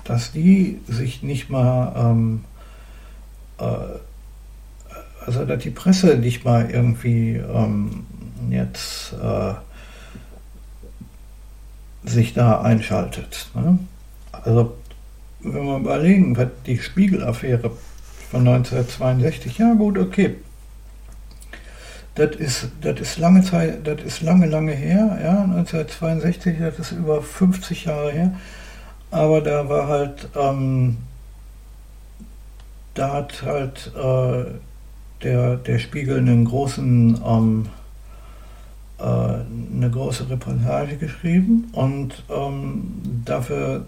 [0.04, 2.44] dass die sich nicht mal, ähm,
[3.60, 3.64] äh,
[5.26, 8.06] also dass die Presse nicht mal irgendwie ähm,
[8.50, 9.54] jetzt äh,
[12.10, 13.50] sich da einschaltet.
[13.54, 13.80] Ne?
[14.32, 14.76] Also
[15.42, 17.72] wenn wir überlegen, was die Spiegel-Affäre
[18.32, 20.36] von 1962, ja gut, okay,
[22.16, 26.92] das ist, das ist lange Zeit, das ist lange, lange her, ja, 1962, das ist
[26.92, 28.34] über 50 Jahre her.
[29.12, 30.98] Aber da war halt, ähm,
[32.94, 34.46] da hat halt äh,
[35.24, 37.70] der, der Spiegel einen großen, ähm,
[39.00, 43.86] äh, eine große Reportage geschrieben und ähm, dafür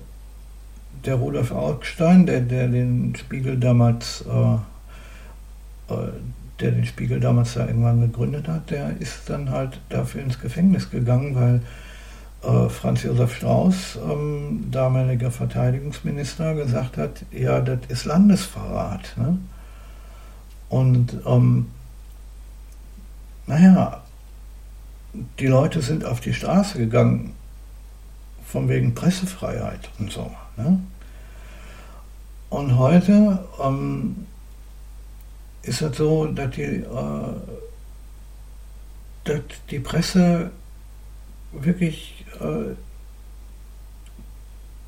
[1.06, 6.12] der Rudolf Augstein, der, der den Spiegel damals äh, äh
[6.62, 10.90] der den Spiegel damals da irgendwann gegründet hat, der ist dann halt dafür ins Gefängnis
[10.90, 11.62] gegangen, weil
[12.44, 19.14] äh, Franz Josef Strauß, ähm, damaliger Verteidigungsminister, gesagt hat, ja, das ist Landesverrat.
[19.18, 19.38] Ne?
[20.70, 21.68] Und ähm,
[23.48, 24.02] naja,
[25.40, 27.34] die Leute sind auf die Straße gegangen,
[28.46, 30.32] von wegen Pressefreiheit und so.
[30.58, 30.80] Ne?
[32.50, 34.28] Und heute ähm,
[35.64, 37.34] ist es so, dass die, äh,
[39.24, 40.52] dass die Presse
[41.52, 42.76] wirklich äh,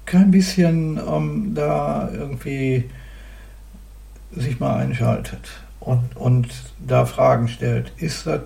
[0.06, 2.90] kein bisschen ähm, da irgendwie
[4.32, 6.48] sich mal einschaltet und, und
[6.80, 7.92] da Fragen stellt.
[7.98, 8.42] Ist das,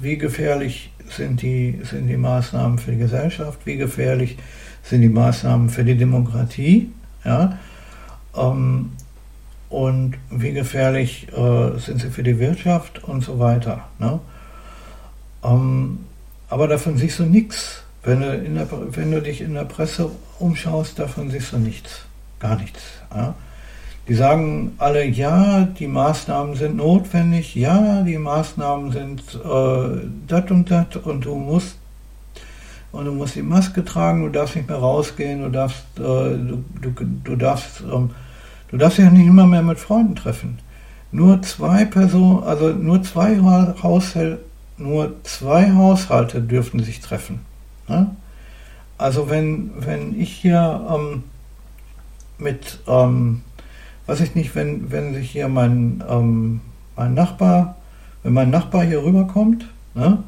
[0.00, 3.60] wie gefährlich sind die, sind die Maßnahmen für die Gesellschaft?
[3.64, 4.38] Wie gefährlich
[4.82, 6.92] sind die Maßnahmen für die Demokratie?
[7.24, 7.58] Ja?
[8.36, 8.92] Ähm,
[9.72, 13.88] und wie gefährlich äh, sind sie für die Wirtschaft und so weiter.
[13.98, 14.20] Ne?
[15.42, 16.00] Ähm,
[16.50, 17.82] aber davon siehst du nichts.
[18.04, 22.02] Wenn du, der, wenn du dich in der Presse umschaust, davon siehst du nichts.
[22.38, 22.80] Gar nichts.
[23.14, 23.34] Ja?
[24.08, 30.70] Die sagen alle, ja, die Maßnahmen sind notwendig, ja, die Maßnahmen sind äh, dat und
[30.70, 31.78] dat und du musst
[32.90, 36.64] und du musst die Maske tragen, du darfst nicht mehr rausgehen, du darfst, äh, du,
[36.82, 36.90] du,
[37.24, 38.10] du darfst ähm,
[38.72, 40.58] Du darfst dich ja nicht immer mehr mit Freunden treffen.
[41.12, 44.40] Nur zwei Personen, also nur zwei Haushalte,
[44.78, 47.40] nur zwei Haushalte dürften sich treffen.
[47.86, 48.16] Ne?
[48.96, 51.24] Also wenn, wenn ich hier ähm,
[52.38, 53.42] mit, ähm,
[54.06, 56.62] weiß ich nicht, wenn, wenn sich hier mein, ähm,
[56.96, 57.76] mein Nachbar,
[58.22, 60.22] wenn mein Nachbar hier rüberkommt ne,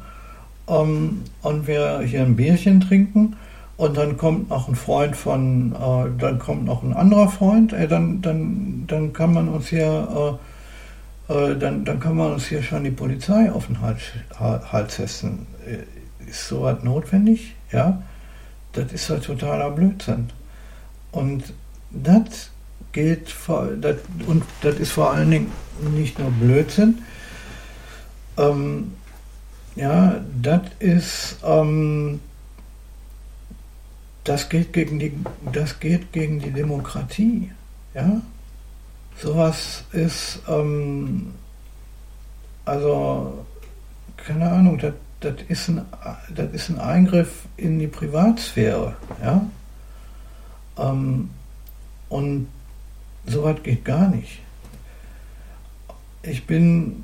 [0.67, 3.37] ähm, und wir hier ein Bierchen trinken
[3.77, 7.87] und dann kommt noch ein Freund von, äh, dann kommt noch ein anderer Freund, äh,
[7.87, 10.39] dann, dann, dann kann man uns hier,
[11.29, 14.01] äh, äh dann, dann kann man uns hier schon die Polizei auf den Hals,
[14.39, 15.47] Hals setzen.
[15.65, 17.55] Äh, ist sowas notwendig?
[17.71, 18.01] Ja,
[18.73, 20.29] das ist halt totaler Blödsinn.
[21.11, 21.53] Und
[21.91, 22.49] das
[22.93, 25.51] geht vor, das, und das ist vor allen Dingen
[25.95, 26.99] nicht nur Blödsinn.
[28.37, 28.93] Ähm,
[29.75, 32.21] ja, das ist ähm,
[34.25, 35.13] das geht gegen die,
[35.53, 37.51] das geht gegen die Demokratie.
[37.93, 38.21] Ja?
[39.17, 41.33] Sowas ist, ähm,
[42.65, 43.45] also,
[44.17, 45.85] keine Ahnung, das, das, ist ein,
[46.35, 48.95] das ist ein Eingriff in die Privatsphäre.
[49.23, 49.45] Ja?
[50.77, 51.29] Ähm,
[52.09, 52.47] und
[53.27, 54.41] sowas geht gar nicht.
[56.23, 57.03] Ich bin,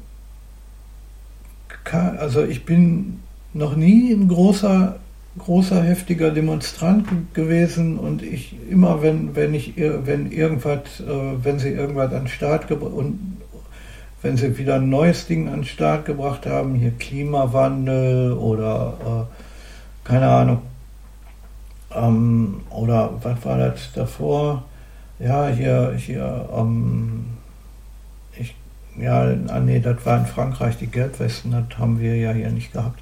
[1.94, 3.22] also ich bin
[3.54, 5.00] noch nie ein großer
[5.38, 11.70] großer, heftiger Demonstrant gewesen und ich immer, wenn, wenn ich, wenn irgendwas, äh, wenn sie
[11.70, 13.38] irgendwas an den Start und
[14.22, 20.08] wenn sie wieder ein neues Ding an den Start gebracht haben, hier Klimawandel oder äh,
[20.08, 20.62] keine Ahnung,
[21.96, 24.64] ähm, oder was war das davor?
[25.20, 27.26] Ja, hier, hier, ähm,
[28.38, 28.56] ich,
[28.98, 32.74] ja, ah, nee, das war in Frankreich, die Gelbwesten, das haben wir ja hier nicht
[32.74, 33.00] gehabt.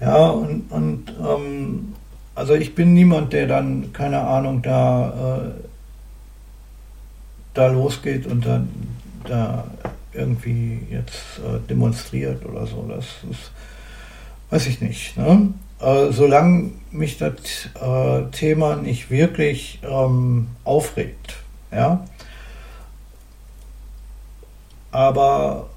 [0.00, 1.94] Ja, und, und ähm,
[2.34, 5.50] also ich bin niemand, der dann, keine Ahnung, da, äh,
[7.54, 8.68] da losgeht und dann
[9.24, 9.64] da
[10.12, 12.86] irgendwie jetzt äh, demonstriert oder so.
[12.88, 13.50] Das ist,
[14.50, 15.16] weiß ich nicht.
[15.16, 15.52] Ne?
[15.80, 17.34] Äh, solange mich das
[17.80, 21.36] äh, Thema nicht wirklich ähm, aufregt.
[21.72, 22.06] Ja?
[24.90, 25.68] Aber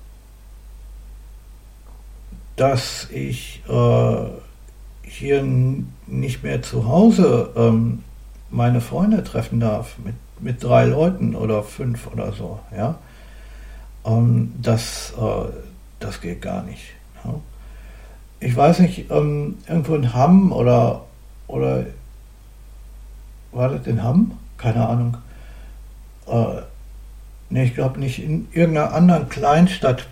[2.59, 4.25] dass ich äh,
[5.03, 5.43] hier
[6.07, 8.03] nicht mehr zu Hause ähm,
[8.49, 12.95] meine Freunde treffen darf mit, mit drei Leuten oder fünf oder so, ja,
[14.05, 15.51] ähm, das, äh,
[16.01, 16.83] das geht gar nicht.
[17.23, 17.35] Ja?
[18.41, 21.05] Ich weiß nicht, ähm, irgendwo in Hamm oder,
[21.47, 21.85] oder
[23.53, 24.37] war das in Hamm?
[24.57, 25.17] Keine Ahnung.
[26.27, 26.61] Äh,
[27.49, 30.07] nee, ich glaube nicht, in irgendeiner anderen Kleinstadt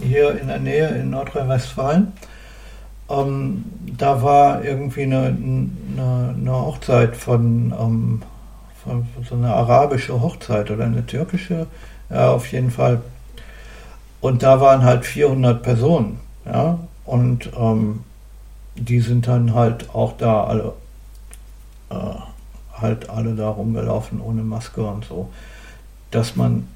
[0.00, 2.12] hier in der Nähe in Nordrhein-Westfalen.
[3.08, 3.64] Ähm,
[3.96, 8.22] da war irgendwie eine, eine, eine Hochzeit von, ähm,
[8.82, 11.66] von, so eine arabische Hochzeit oder eine türkische,
[12.10, 13.00] ja, auf jeden Fall.
[14.20, 18.00] Und da waren halt 400 Personen, ja, und ähm,
[18.74, 20.72] die sind dann halt auch da alle,
[21.90, 21.94] äh,
[22.74, 25.30] halt alle da rumgelaufen ohne Maske und so,
[26.10, 26.66] dass man,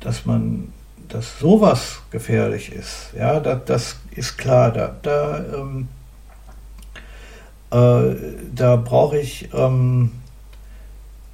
[0.00, 0.72] dass man
[1.10, 4.70] dass sowas gefährlich ist, ja, das, das ist klar.
[4.70, 5.88] Da, da, ähm,
[7.70, 8.16] äh,
[8.54, 10.12] da brauche ich, ähm,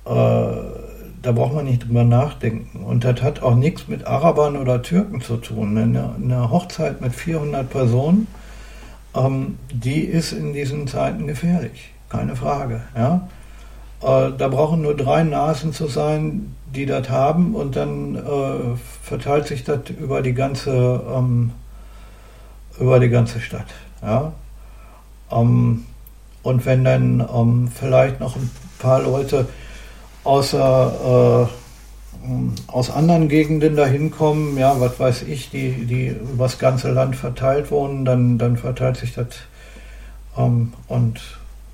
[0.05, 2.85] äh, da braucht man nicht drüber nachdenken.
[2.85, 5.77] Und das hat auch nichts mit Arabern oder Türken zu tun.
[5.77, 8.27] Eine, eine Hochzeit mit 400 Personen,
[9.15, 12.83] ähm, die ist in diesen Zeiten gefährlich, keine Frage.
[12.97, 13.29] Ja?
[14.03, 19.47] Äh, da brauchen nur drei Nasen zu sein, die das haben und dann äh, verteilt
[19.47, 21.53] sich das über die ganze ähm,
[22.79, 23.67] über die ganze Stadt.
[24.03, 24.33] Ja?
[25.31, 25.87] Ähm,
[26.43, 29.49] und wenn dann ähm, vielleicht noch ein paar Leute
[30.25, 31.67] außer äh,
[32.67, 37.71] aus anderen Gegenden dahin kommen, ja, was weiß ich, die, die übers ganze Land verteilt
[37.71, 39.29] wohnen, dann, dann verteilt sich das
[40.37, 41.21] ähm, und,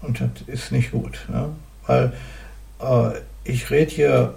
[0.02, 1.26] und das ist nicht gut.
[1.28, 1.48] Ne?
[1.86, 2.12] Weil
[2.80, 4.34] äh, ich rede hier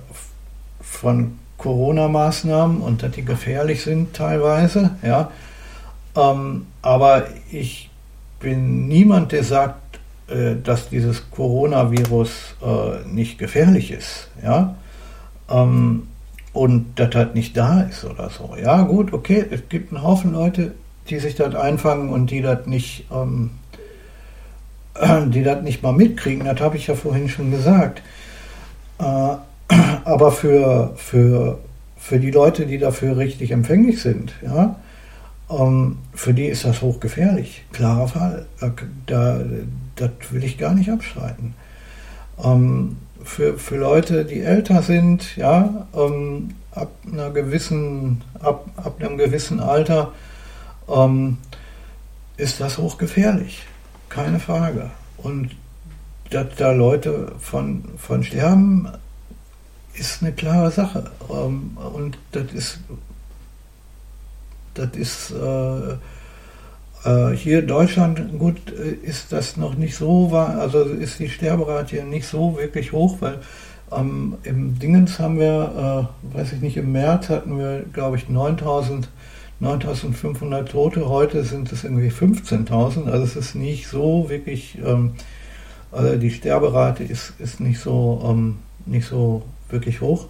[0.86, 5.32] von Corona-Maßnahmen und dass die gefährlich sind teilweise, ja.
[6.16, 7.90] Ähm, aber ich
[8.40, 14.76] bin niemand, der sagt, äh, dass dieses Coronavirus äh, nicht gefährlich ist, ja.
[15.50, 16.08] Ähm,
[16.54, 18.56] und das halt nicht da ist oder so.
[18.62, 20.74] Ja, gut, okay, es gibt einen Haufen Leute,
[21.10, 23.52] die sich das einfangen und die das nicht, ähm,
[25.32, 26.46] die das nicht mal mitkriegen.
[26.46, 28.02] Das habe ich ja vorhin schon gesagt.
[29.00, 29.36] Äh,
[30.06, 31.58] aber für, für,
[31.98, 34.76] für die Leute, die dafür richtig empfänglich sind, ja,
[35.50, 37.66] ähm, für die ist das hochgefährlich.
[37.74, 38.46] Klarer Fall.
[39.08, 39.42] Da,
[39.96, 41.56] das will ich gar nicht abstreiten.
[42.44, 49.18] Ähm, für, für Leute, die älter sind, ja, ähm, ab einer gewissen, ab, ab einem
[49.18, 50.12] gewissen Alter,
[50.88, 51.38] ähm,
[52.38, 53.64] ist das hochgefährlich.
[54.10, 54.92] Keine Frage.
[55.18, 55.56] Und
[56.30, 58.88] dass da Leute von, von sterben,
[59.98, 61.12] ist eine klare Sache.
[61.30, 62.80] Ähm, und das ist,
[64.74, 65.94] das ist äh,
[67.06, 71.92] äh, hier in Deutschland, gut, äh, ist das noch nicht so, also ist die Sterberate
[71.92, 73.40] hier nicht so wirklich hoch, weil
[73.92, 78.30] ähm, im Dingens haben wir, äh, weiß ich nicht, im März hatten wir, glaube ich,
[78.30, 79.10] 9000
[79.60, 85.14] 9500 Tote, heute sind es irgendwie 15.000, also es ist nicht so wirklich, ähm,
[85.92, 89.44] also die Sterberate ist, ist nicht so, ähm, nicht so
[89.76, 90.28] wirklich hoch.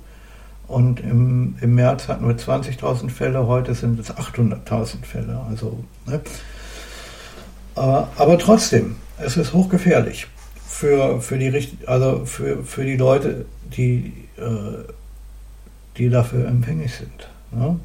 [0.68, 5.40] Und im, im März hatten wir 20.000 Fälle, heute sind es 800.000 Fälle.
[5.48, 6.22] Also, ne?
[7.76, 10.28] äh, aber trotzdem, es ist hochgefährlich
[10.68, 13.46] für, für, die, also für, für die Leute,
[13.78, 14.84] die, äh,
[15.98, 17.30] die dafür empfänglich sind.
[17.52, 17.80] Ne?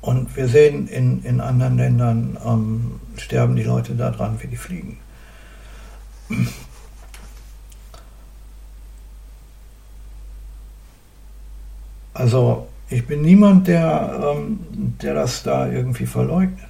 [0.00, 4.98] Und wir sehen in, in anderen Ländern, ähm, sterben die Leute daran, wie die fliegen.
[12.14, 14.60] Also ich bin niemand, der, ähm,
[15.00, 16.68] der das da irgendwie verleugnet.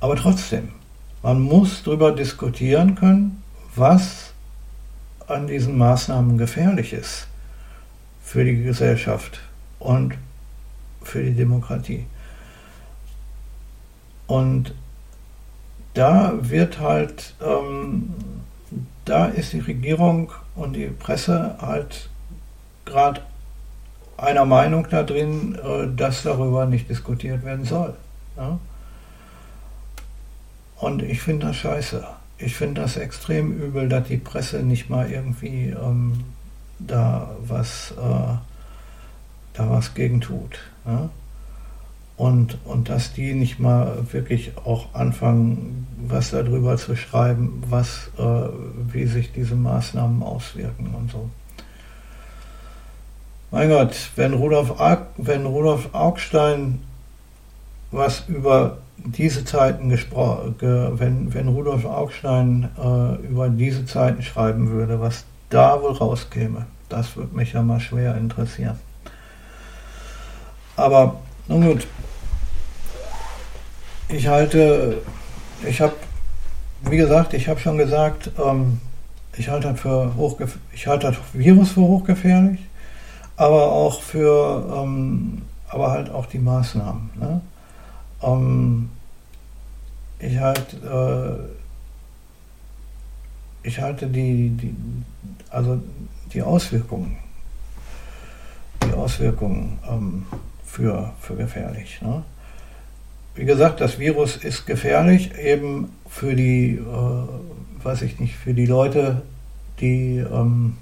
[0.00, 0.70] Aber trotzdem,
[1.22, 3.42] man muss darüber diskutieren können,
[3.74, 4.32] was
[5.26, 7.28] an diesen Maßnahmen gefährlich ist
[8.22, 9.40] für die Gesellschaft
[9.78, 10.14] und
[11.02, 12.06] für die Demokratie.
[14.26, 14.74] Und
[15.94, 18.14] da wird halt, ähm,
[19.04, 22.10] da ist die Regierung und die Presse halt
[22.84, 23.22] gerade
[24.18, 27.94] einer Meinung da drin, äh, dass darüber nicht diskutiert werden soll.
[30.76, 32.06] Und ich finde das scheiße.
[32.36, 36.24] Ich finde das extrem übel, dass die Presse nicht mal irgendwie ähm,
[36.78, 38.36] da was äh,
[39.58, 40.58] da was gegen tut.
[40.86, 41.10] Ja?
[42.16, 48.22] Und, und dass die nicht mal wirklich auch anfangen, was darüber zu schreiben, was, äh,
[48.92, 51.30] wie sich diese Maßnahmen auswirken und so.
[53.50, 54.74] Mein Gott, wenn Rudolf,
[55.16, 56.82] wenn Rudolf Augstein
[57.90, 65.00] was über diese Zeiten gesprochen, wenn, wenn Rudolf Augstein äh, über diese Zeiten schreiben würde,
[65.00, 68.78] was da wohl rauskäme, das würde mich ja mal schwer interessieren.
[70.76, 71.86] Aber nun gut,
[74.08, 74.98] ich halte,
[75.66, 75.94] ich habe,
[76.82, 78.80] wie gesagt, ich habe schon gesagt, ähm,
[79.36, 80.12] ich halte das für
[80.72, 82.67] ich halte das Virus für hochgefährlich,
[83.38, 87.10] aber auch für, ähm, aber halt auch die Maßnahmen.
[87.18, 87.40] Ne?
[88.22, 88.90] Ähm,
[90.18, 91.48] ich halte,
[93.64, 94.74] äh, ich halte die, die,
[95.48, 95.80] also
[96.34, 97.16] die Auswirkungen,
[98.84, 100.26] die Auswirkungen ähm,
[100.66, 102.02] für, für gefährlich.
[102.02, 102.22] Ne?
[103.38, 108.66] wie gesagt, das Virus ist gefährlich, eben für die, äh, weiß ich nicht, für die
[108.66, 109.22] Leute,
[109.78, 110.76] die, ähm,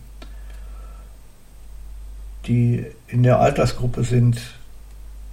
[2.46, 4.40] die in der Altersgruppe sind,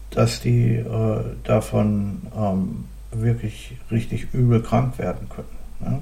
[0.10, 5.48] dass die äh, davon ähm, wirklich richtig übel krank werden können.
[5.80, 6.00] Ne?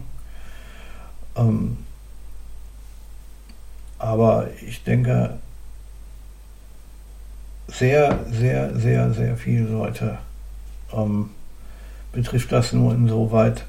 [1.36, 1.78] Ähm,
[3.99, 5.38] aber ich denke,
[7.68, 10.18] sehr, sehr, sehr, sehr viele Leute
[10.93, 11.30] ähm,
[12.12, 13.66] betrifft das nur insoweit,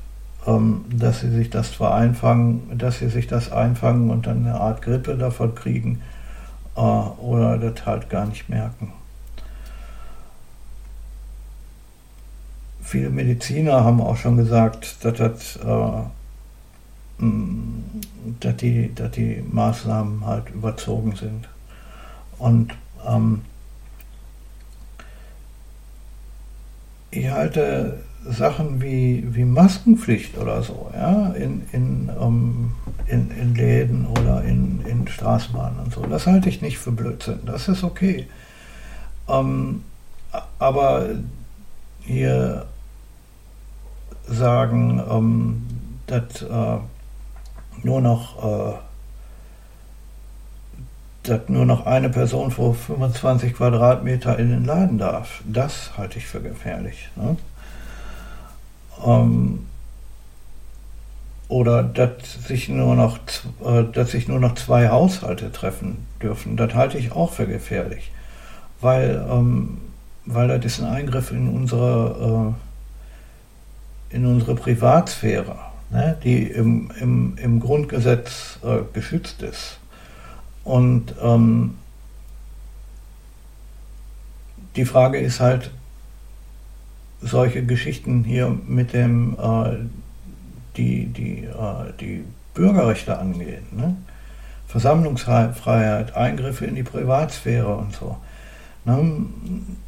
[0.47, 4.61] ähm, dass sie sich das zwar einfangen, dass sie sich das einfangen und dann eine
[4.61, 6.03] Art Grippe davon kriegen
[6.75, 8.93] oder das halt gar nicht merken.
[12.81, 16.03] Viele Mediziner haben auch schon gesagt, dass, das, äh,
[18.41, 21.49] dass, die, dass die Maßnahmen halt überzogen sind.
[22.39, 22.75] Und
[23.07, 23.43] ähm,
[27.11, 32.73] ich halte Sachen wie, wie Maskenpflicht oder so, ja, in, in, ähm,
[33.07, 37.41] in, in Läden oder in, in Straßenbahnen und so, das halte ich nicht für Blödsinn.
[37.47, 38.29] Das ist okay.
[39.29, 39.83] Ähm,
[40.59, 41.09] aber
[42.01, 42.67] hier
[44.29, 45.63] sagen, ähm,
[46.07, 46.79] dass äh,
[47.83, 48.75] nur noch äh,
[51.23, 55.43] dass nur noch eine Person vor 25 Quadratmeter in den Laden darf.
[55.45, 57.11] Das halte ich für gefährlich.
[57.15, 57.37] Ne?
[59.05, 59.67] Ähm,
[61.53, 63.19] oder dass sich, nur noch,
[63.63, 66.57] äh, dass sich nur noch zwei Haushalte treffen dürfen.
[66.57, 68.11] Das halte ich auch für gefährlich.
[68.81, 69.79] Weil, ähm,
[70.25, 72.55] weil das ist ein Eingriff in unsere,
[74.11, 75.57] äh, in unsere Privatsphäre,
[75.91, 76.17] ne?
[76.25, 79.79] die im, im, im Grundgesetz äh, geschützt ist.
[80.65, 81.75] Und ähm,
[84.77, 85.71] die Frage ist halt,
[87.23, 89.77] solche Geschichten hier mit dem, äh,
[90.77, 93.97] die, die, äh, die Bürgerrechte angehen, ne?
[94.67, 98.17] Versammlungsfreiheit, Eingriffe in die Privatsphäre und so,
[98.87, 99.27] ne?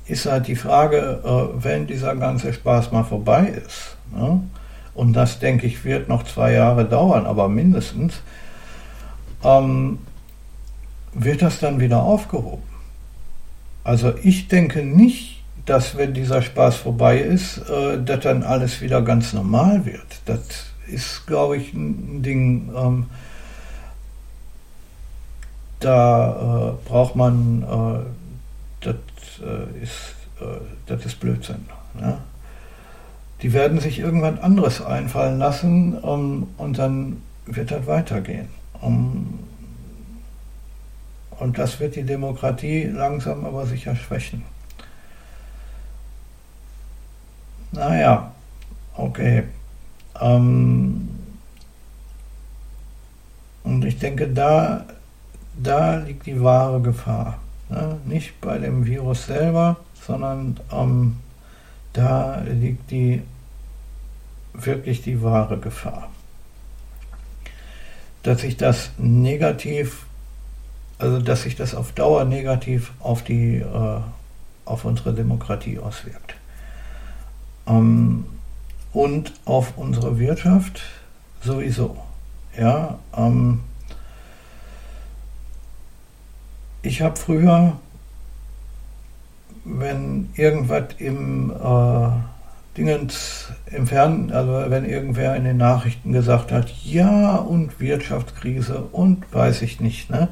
[0.06, 4.42] ist halt die Frage, äh, wenn dieser ganze Spaß mal vorbei ist, ne?
[4.94, 8.20] und das denke ich wird noch zwei Jahre dauern, aber mindestens,
[9.42, 9.98] ähm,
[11.14, 12.62] wird das dann wieder aufgehoben.
[13.84, 15.33] Also ich denke nicht,
[15.66, 20.20] dass wenn dieser Spaß vorbei ist, äh, dass dann alles wieder ganz normal wird.
[20.26, 20.40] Das
[20.86, 23.06] ist, glaube ich, ein Ding, ähm,
[25.80, 28.96] da äh, braucht man, äh, das,
[29.42, 31.66] äh, ist, äh, das ist Blödsinn.
[31.98, 32.18] Ne?
[33.42, 38.48] Die werden sich irgendwann anderes einfallen lassen um, und dann wird das weitergehen.
[38.80, 39.40] Um,
[41.38, 44.42] und das wird die Demokratie langsam aber sicher schwächen.
[47.74, 48.32] Naja,
[48.96, 49.44] okay.
[50.20, 51.08] Ähm,
[53.64, 54.84] und ich denke, da,
[55.60, 57.38] da liegt die wahre Gefahr.
[57.68, 57.98] Ne?
[58.04, 61.18] Nicht bei dem Virus selber, sondern ähm,
[61.92, 63.22] da liegt die
[64.52, 66.08] wirklich die wahre Gefahr.
[68.22, 70.06] Dass sich das negativ
[70.98, 74.00] also dass sich das auf Dauer negativ auf die äh,
[74.64, 76.34] auf unsere Demokratie auswirkt.
[77.66, 78.24] Ähm,
[78.92, 80.82] und auf unsere Wirtschaft
[81.42, 81.96] sowieso.
[82.56, 83.60] Ja, ähm,
[86.82, 87.76] ich habe früher,
[89.64, 92.08] wenn irgendwas im äh,
[92.76, 93.88] Dingens im
[94.32, 100.10] also wenn irgendwer in den Nachrichten gesagt hat, ja und Wirtschaftskrise und weiß ich nicht,
[100.10, 100.28] ne,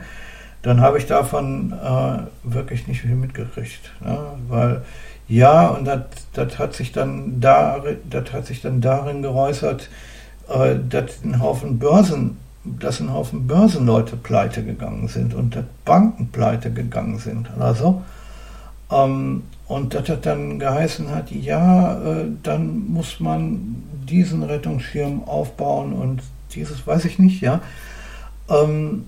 [0.63, 4.19] dann habe ich davon äh, wirklich nicht viel mitgekriegt, ne,
[4.49, 4.83] weil
[5.29, 9.89] ja und das hat sich dann da, das hat sich dann darin geäußert,
[10.49, 16.29] äh, dass ein Haufen Börsen, dass ein Haufen Börsenleute pleite gegangen sind und dass Banken
[16.29, 18.03] pleite gegangen sind oder so.
[18.91, 26.23] Ähm, und das dann geheißen hat, ja, äh, dann muss man diesen Rettungsschirm aufbauen und
[26.55, 27.61] dieses, weiß ich nicht, ja.
[28.51, 29.07] Ähm,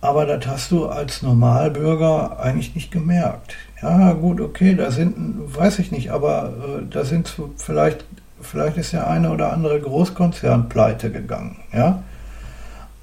[0.00, 3.56] aber das hast du als Normalbürger eigentlich nicht gemerkt.
[3.82, 5.14] Ja, gut, okay, da sind,
[5.54, 8.04] weiß ich nicht, aber äh, da sind vielleicht,
[8.40, 12.02] vielleicht ist der eine oder andere Großkonzern pleite gegangen, ja.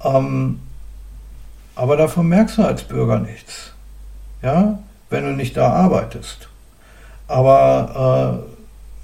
[0.02, 0.58] Ähm,
[1.76, 3.72] aber davon merkst du als Bürger nichts.
[4.42, 4.78] Ja,
[5.10, 6.48] wenn du nicht da arbeitest.
[7.26, 8.42] Aber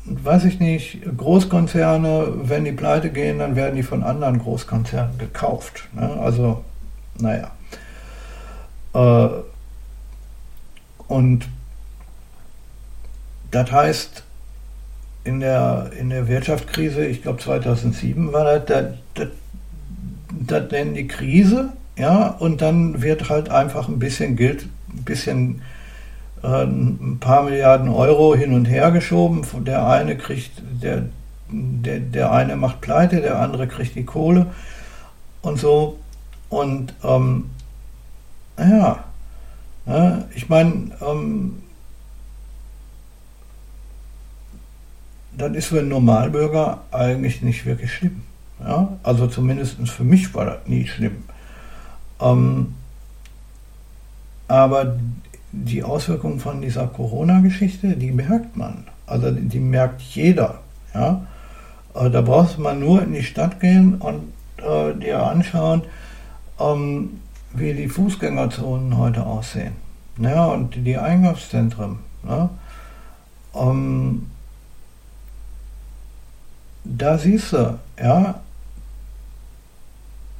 [0.07, 5.19] äh, weiß ich nicht, Großkonzerne, wenn die pleite gehen, dann werden die von anderen Großkonzernen
[5.19, 5.89] gekauft.
[5.95, 6.19] Ne?
[6.21, 6.65] Also,
[7.19, 7.51] naja.
[8.93, 9.29] Äh,
[11.09, 11.49] und
[13.51, 14.25] das heißt,
[15.25, 18.85] in der, in der Wirtschaftskrise, ich glaube 2007 war das, das,
[19.15, 19.29] das,
[20.31, 25.63] das nennen die Krise, ja, und dann wird halt einfach ein bisschen Geld, ein bisschen
[26.43, 29.43] äh, ein paar Milliarden Euro hin und her geschoben.
[29.67, 31.05] Der eine kriegt, der,
[31.51, 34.47] der, der eine macht pleite, der andere kriegt die Kohle
[35.43, 35.99] und so.
[36.49, 37.51] Und ähm,
[38.57, 39.05] naja,
[39.85, 41.63] ne, ich meine, ähm,
[45.37, 48.23] das ist für einen Normalbürger eigentlich nicht wirklich schlimm.
[48.61, 48.97] Ja?
[49.03, 51.25] Also zumindest für mich war das nie schlimm.
[52.21, 52.75] Ähm,
[54.49, 54.97] aber
[55.53, 58.85] die Auswirkungen von dieser Corona-Geschichte, die merkt man.
[59.07, 60.61] Also die merkt jeder.
[60.95, 61.27] Ja?
[61.95, 65.83] Äh, da braucht man nur in die Stadt gehen und äh, dir anschauen,
[66.59, 67.21] ähm,
[67.53, 69.73] wie die Fußgängerzonen heute aussehen.
[70.19, 71.99] Ja, und die Einkaufszentren.
[72.29, 72.51] Ja?
[73.55, 74.30] Ähm,
[76.85, 78.41] da siehst du, ja,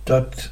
[0.05, 0.51] dass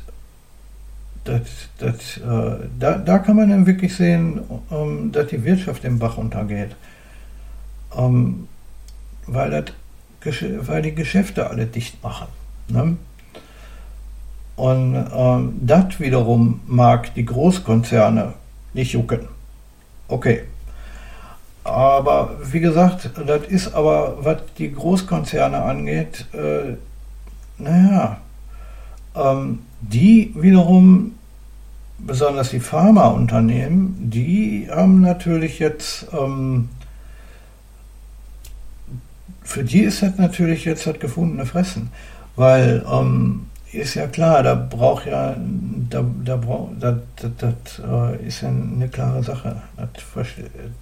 [1.28, 1.42] das,
[1.78, 6.16] das, äh, da, da kann man dann wirklich sehen, ähm, dass die Wirtschaft im Bach
[6.16, 6.74] untergeht.
[7.96, 8.48] Ähm,
[9.26, 12.28] weil, das, weil die Geschäfte alle dicht machen.
[12.68, 12.96] Ne?
[14.56, 18.34] Und ähm, das wiederum mag die Großkonzerne
[18.72, 19.28] nicht jucken.
[20.08, 20.44] Okay.
[21.68, 26.76] Aber wie gesagt, das ist aber, was die Großkonzerne angeht, äh,
[27.58, 28.18] naja,
[29.14, 31.14] ähm, die wiederum
[31.98, 36.70] besonders die Pharmaunternehmen, die haben natürlich jetzt, ähm,
[39.42, 41.90] für die ist das natürlich jetzt das gefundene Fressen,
[42.36, 45.36] weil ähm, ist ja klar, da braucht ja,
[45.90, 49.62] da, da braucht, das, das, das äh, ist ja eine klare Sache.
[49.76, 50.26] Das,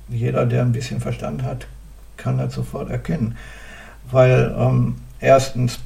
[0.08, 1.66] jeder, der ein bisschen Verstand hat,
[2.16, 3.36] kann das sofort erkennen,
[4.10, 5.80] weil ähm, erstens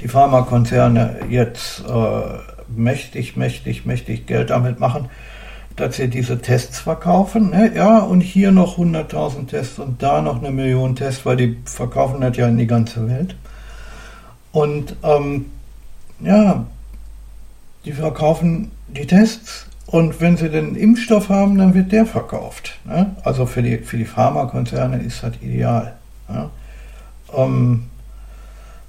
[0.00, 2.38] die Pharmakonzerne jetzt äh,
[2.68, 5.08] mächtig, mächtig, mächtig Geld damit machen,
[5.74, 7.50] dass sie diese Tests verkaufen.
[7.50, 7.72] Ne?
[7.74, 12.20] Ja, und hier noch 100.000 Tests und da noch eine Million Tests, weil die verkaufen
[12.20, 13.36] das ja in die ganze Welt.
[14.52, 15.46] Und ähm,
[16.20, 16.66] ja,
[17.84, 22.78] die verkaufen die Tests und wenn sie den Impfstoff haben, dann wird der verkauft.
[22.84, 23.14] Ne?
[23.22, 25.96] Also für die, für die Pharmakonzerne ist das ideal.
[26.28, 26.50] Ja?
[27.34, 27.86] Ähm,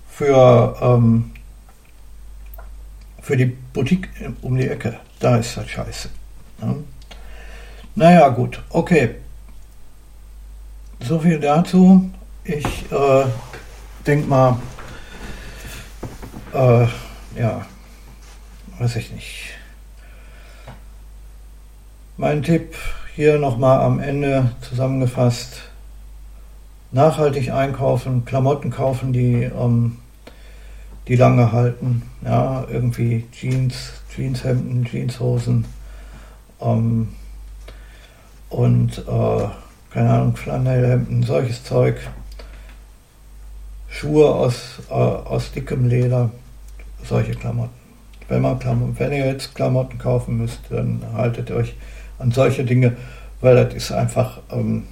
[0.10, 1.32] für ähm,
[3.28, 4.08] für die Boutique
[4.42, 5.02] um die Ecke.
[5.20, 6.08] Da ist das scheiße.
[6.62, 6.76] Ja.
[7.94, 9.16] Naja, gut, okay.
[11.02, 12.10] So viel dazu.
[12.46, 13.26] Ich äh,
[14.06, 14.58] denke mal,
[16.54, 16.88] äh,
[17.38, 17.66] ja,
[18.80, 19.54] weiß ich nicht.
[22.18, 22.76] Mein Tipp
[23.16, 25.62] hier nochmal am Ende zusammengefasst.
[26.92, 29.98] Nachhaltig einkaufen, Klamotten kaufen, die ähm,
[31.08, 32.04] die lange halten.
[32.24, 35.66] Ja, irgendwie Jeans, Jeanshemden, Jeanshosen
[36.60, 37.10] ähm,
[38.50, 39.48] und äh,
[39.92, 41.98] keine Ahnung, Flanellhemden, solches Zeug.
[43.90, 46.30] Schuhe aus, äh, aus dickem Leder,
[47.04, 47.74] solche Klamotten.
[48.28, 51.76] Wenn, man Klamotten, wenn ihr jetzt Klamotten kaufen müsst, dann haltet euch
[52.20, 52.98] an solche Dinge,
[53.42, 54.84] weil das ist einfach, ähm,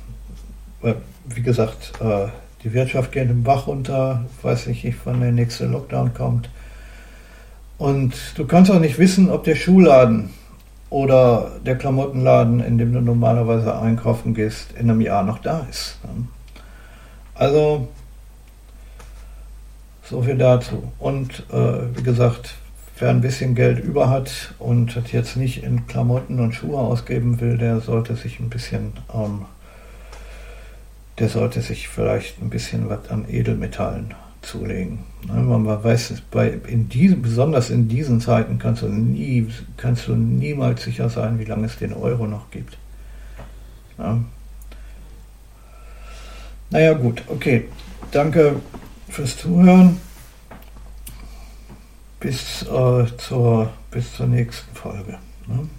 [1.26, 2.28] wie gesagt, äh,
[2.64, 6.50] die Wirtschaft geht im Bach runter, weiß nicht, wann der nächste Lockdown kommt.
[7.78, 10.30] Und du kannst auch nicht wissen, ob der Schuhladen
[10.90, 16.00] oder der Klamottenladen, in dem du normalerweise einkaufen gehst, in einem Jahr noch da ist.
[16.04, 16.28] Ne?
[17.34, 17.90] Also,
[20.10, 20.92] so viel dazu.
[21.00, 22.56] Und äh, wie gesagt,
[23.00, 27.42] wer ein bisschen Geld über hat und das jetzt nicht in Klamotten und Schuhe ausgeben
[27.42, 29.46] will, der sollte sich ein bisschen, ähm,
[31.20, 35.00] der sollte sich vielleicht ein bisschen was an Edelmetallen zulegen.
[35.28, 40.16] Ne, man weiß, bei, in diesen, besonders in diesen Zeiten kannst du, nie, kannst du
[40.16, 42.78] niemals sicher sein, wie lange es den Euro noch gibt.
[43.98, 44.20] Ja.
[46.70, 47.66] Naja gut, okay.
[48.12, 48.58] Danke
[49.10, 50.00] fürs Zuhören.
[52.20, 55.20] Bis, äh, zur, bis zur nächsten Folge.
[55.48, 55.70] Ne?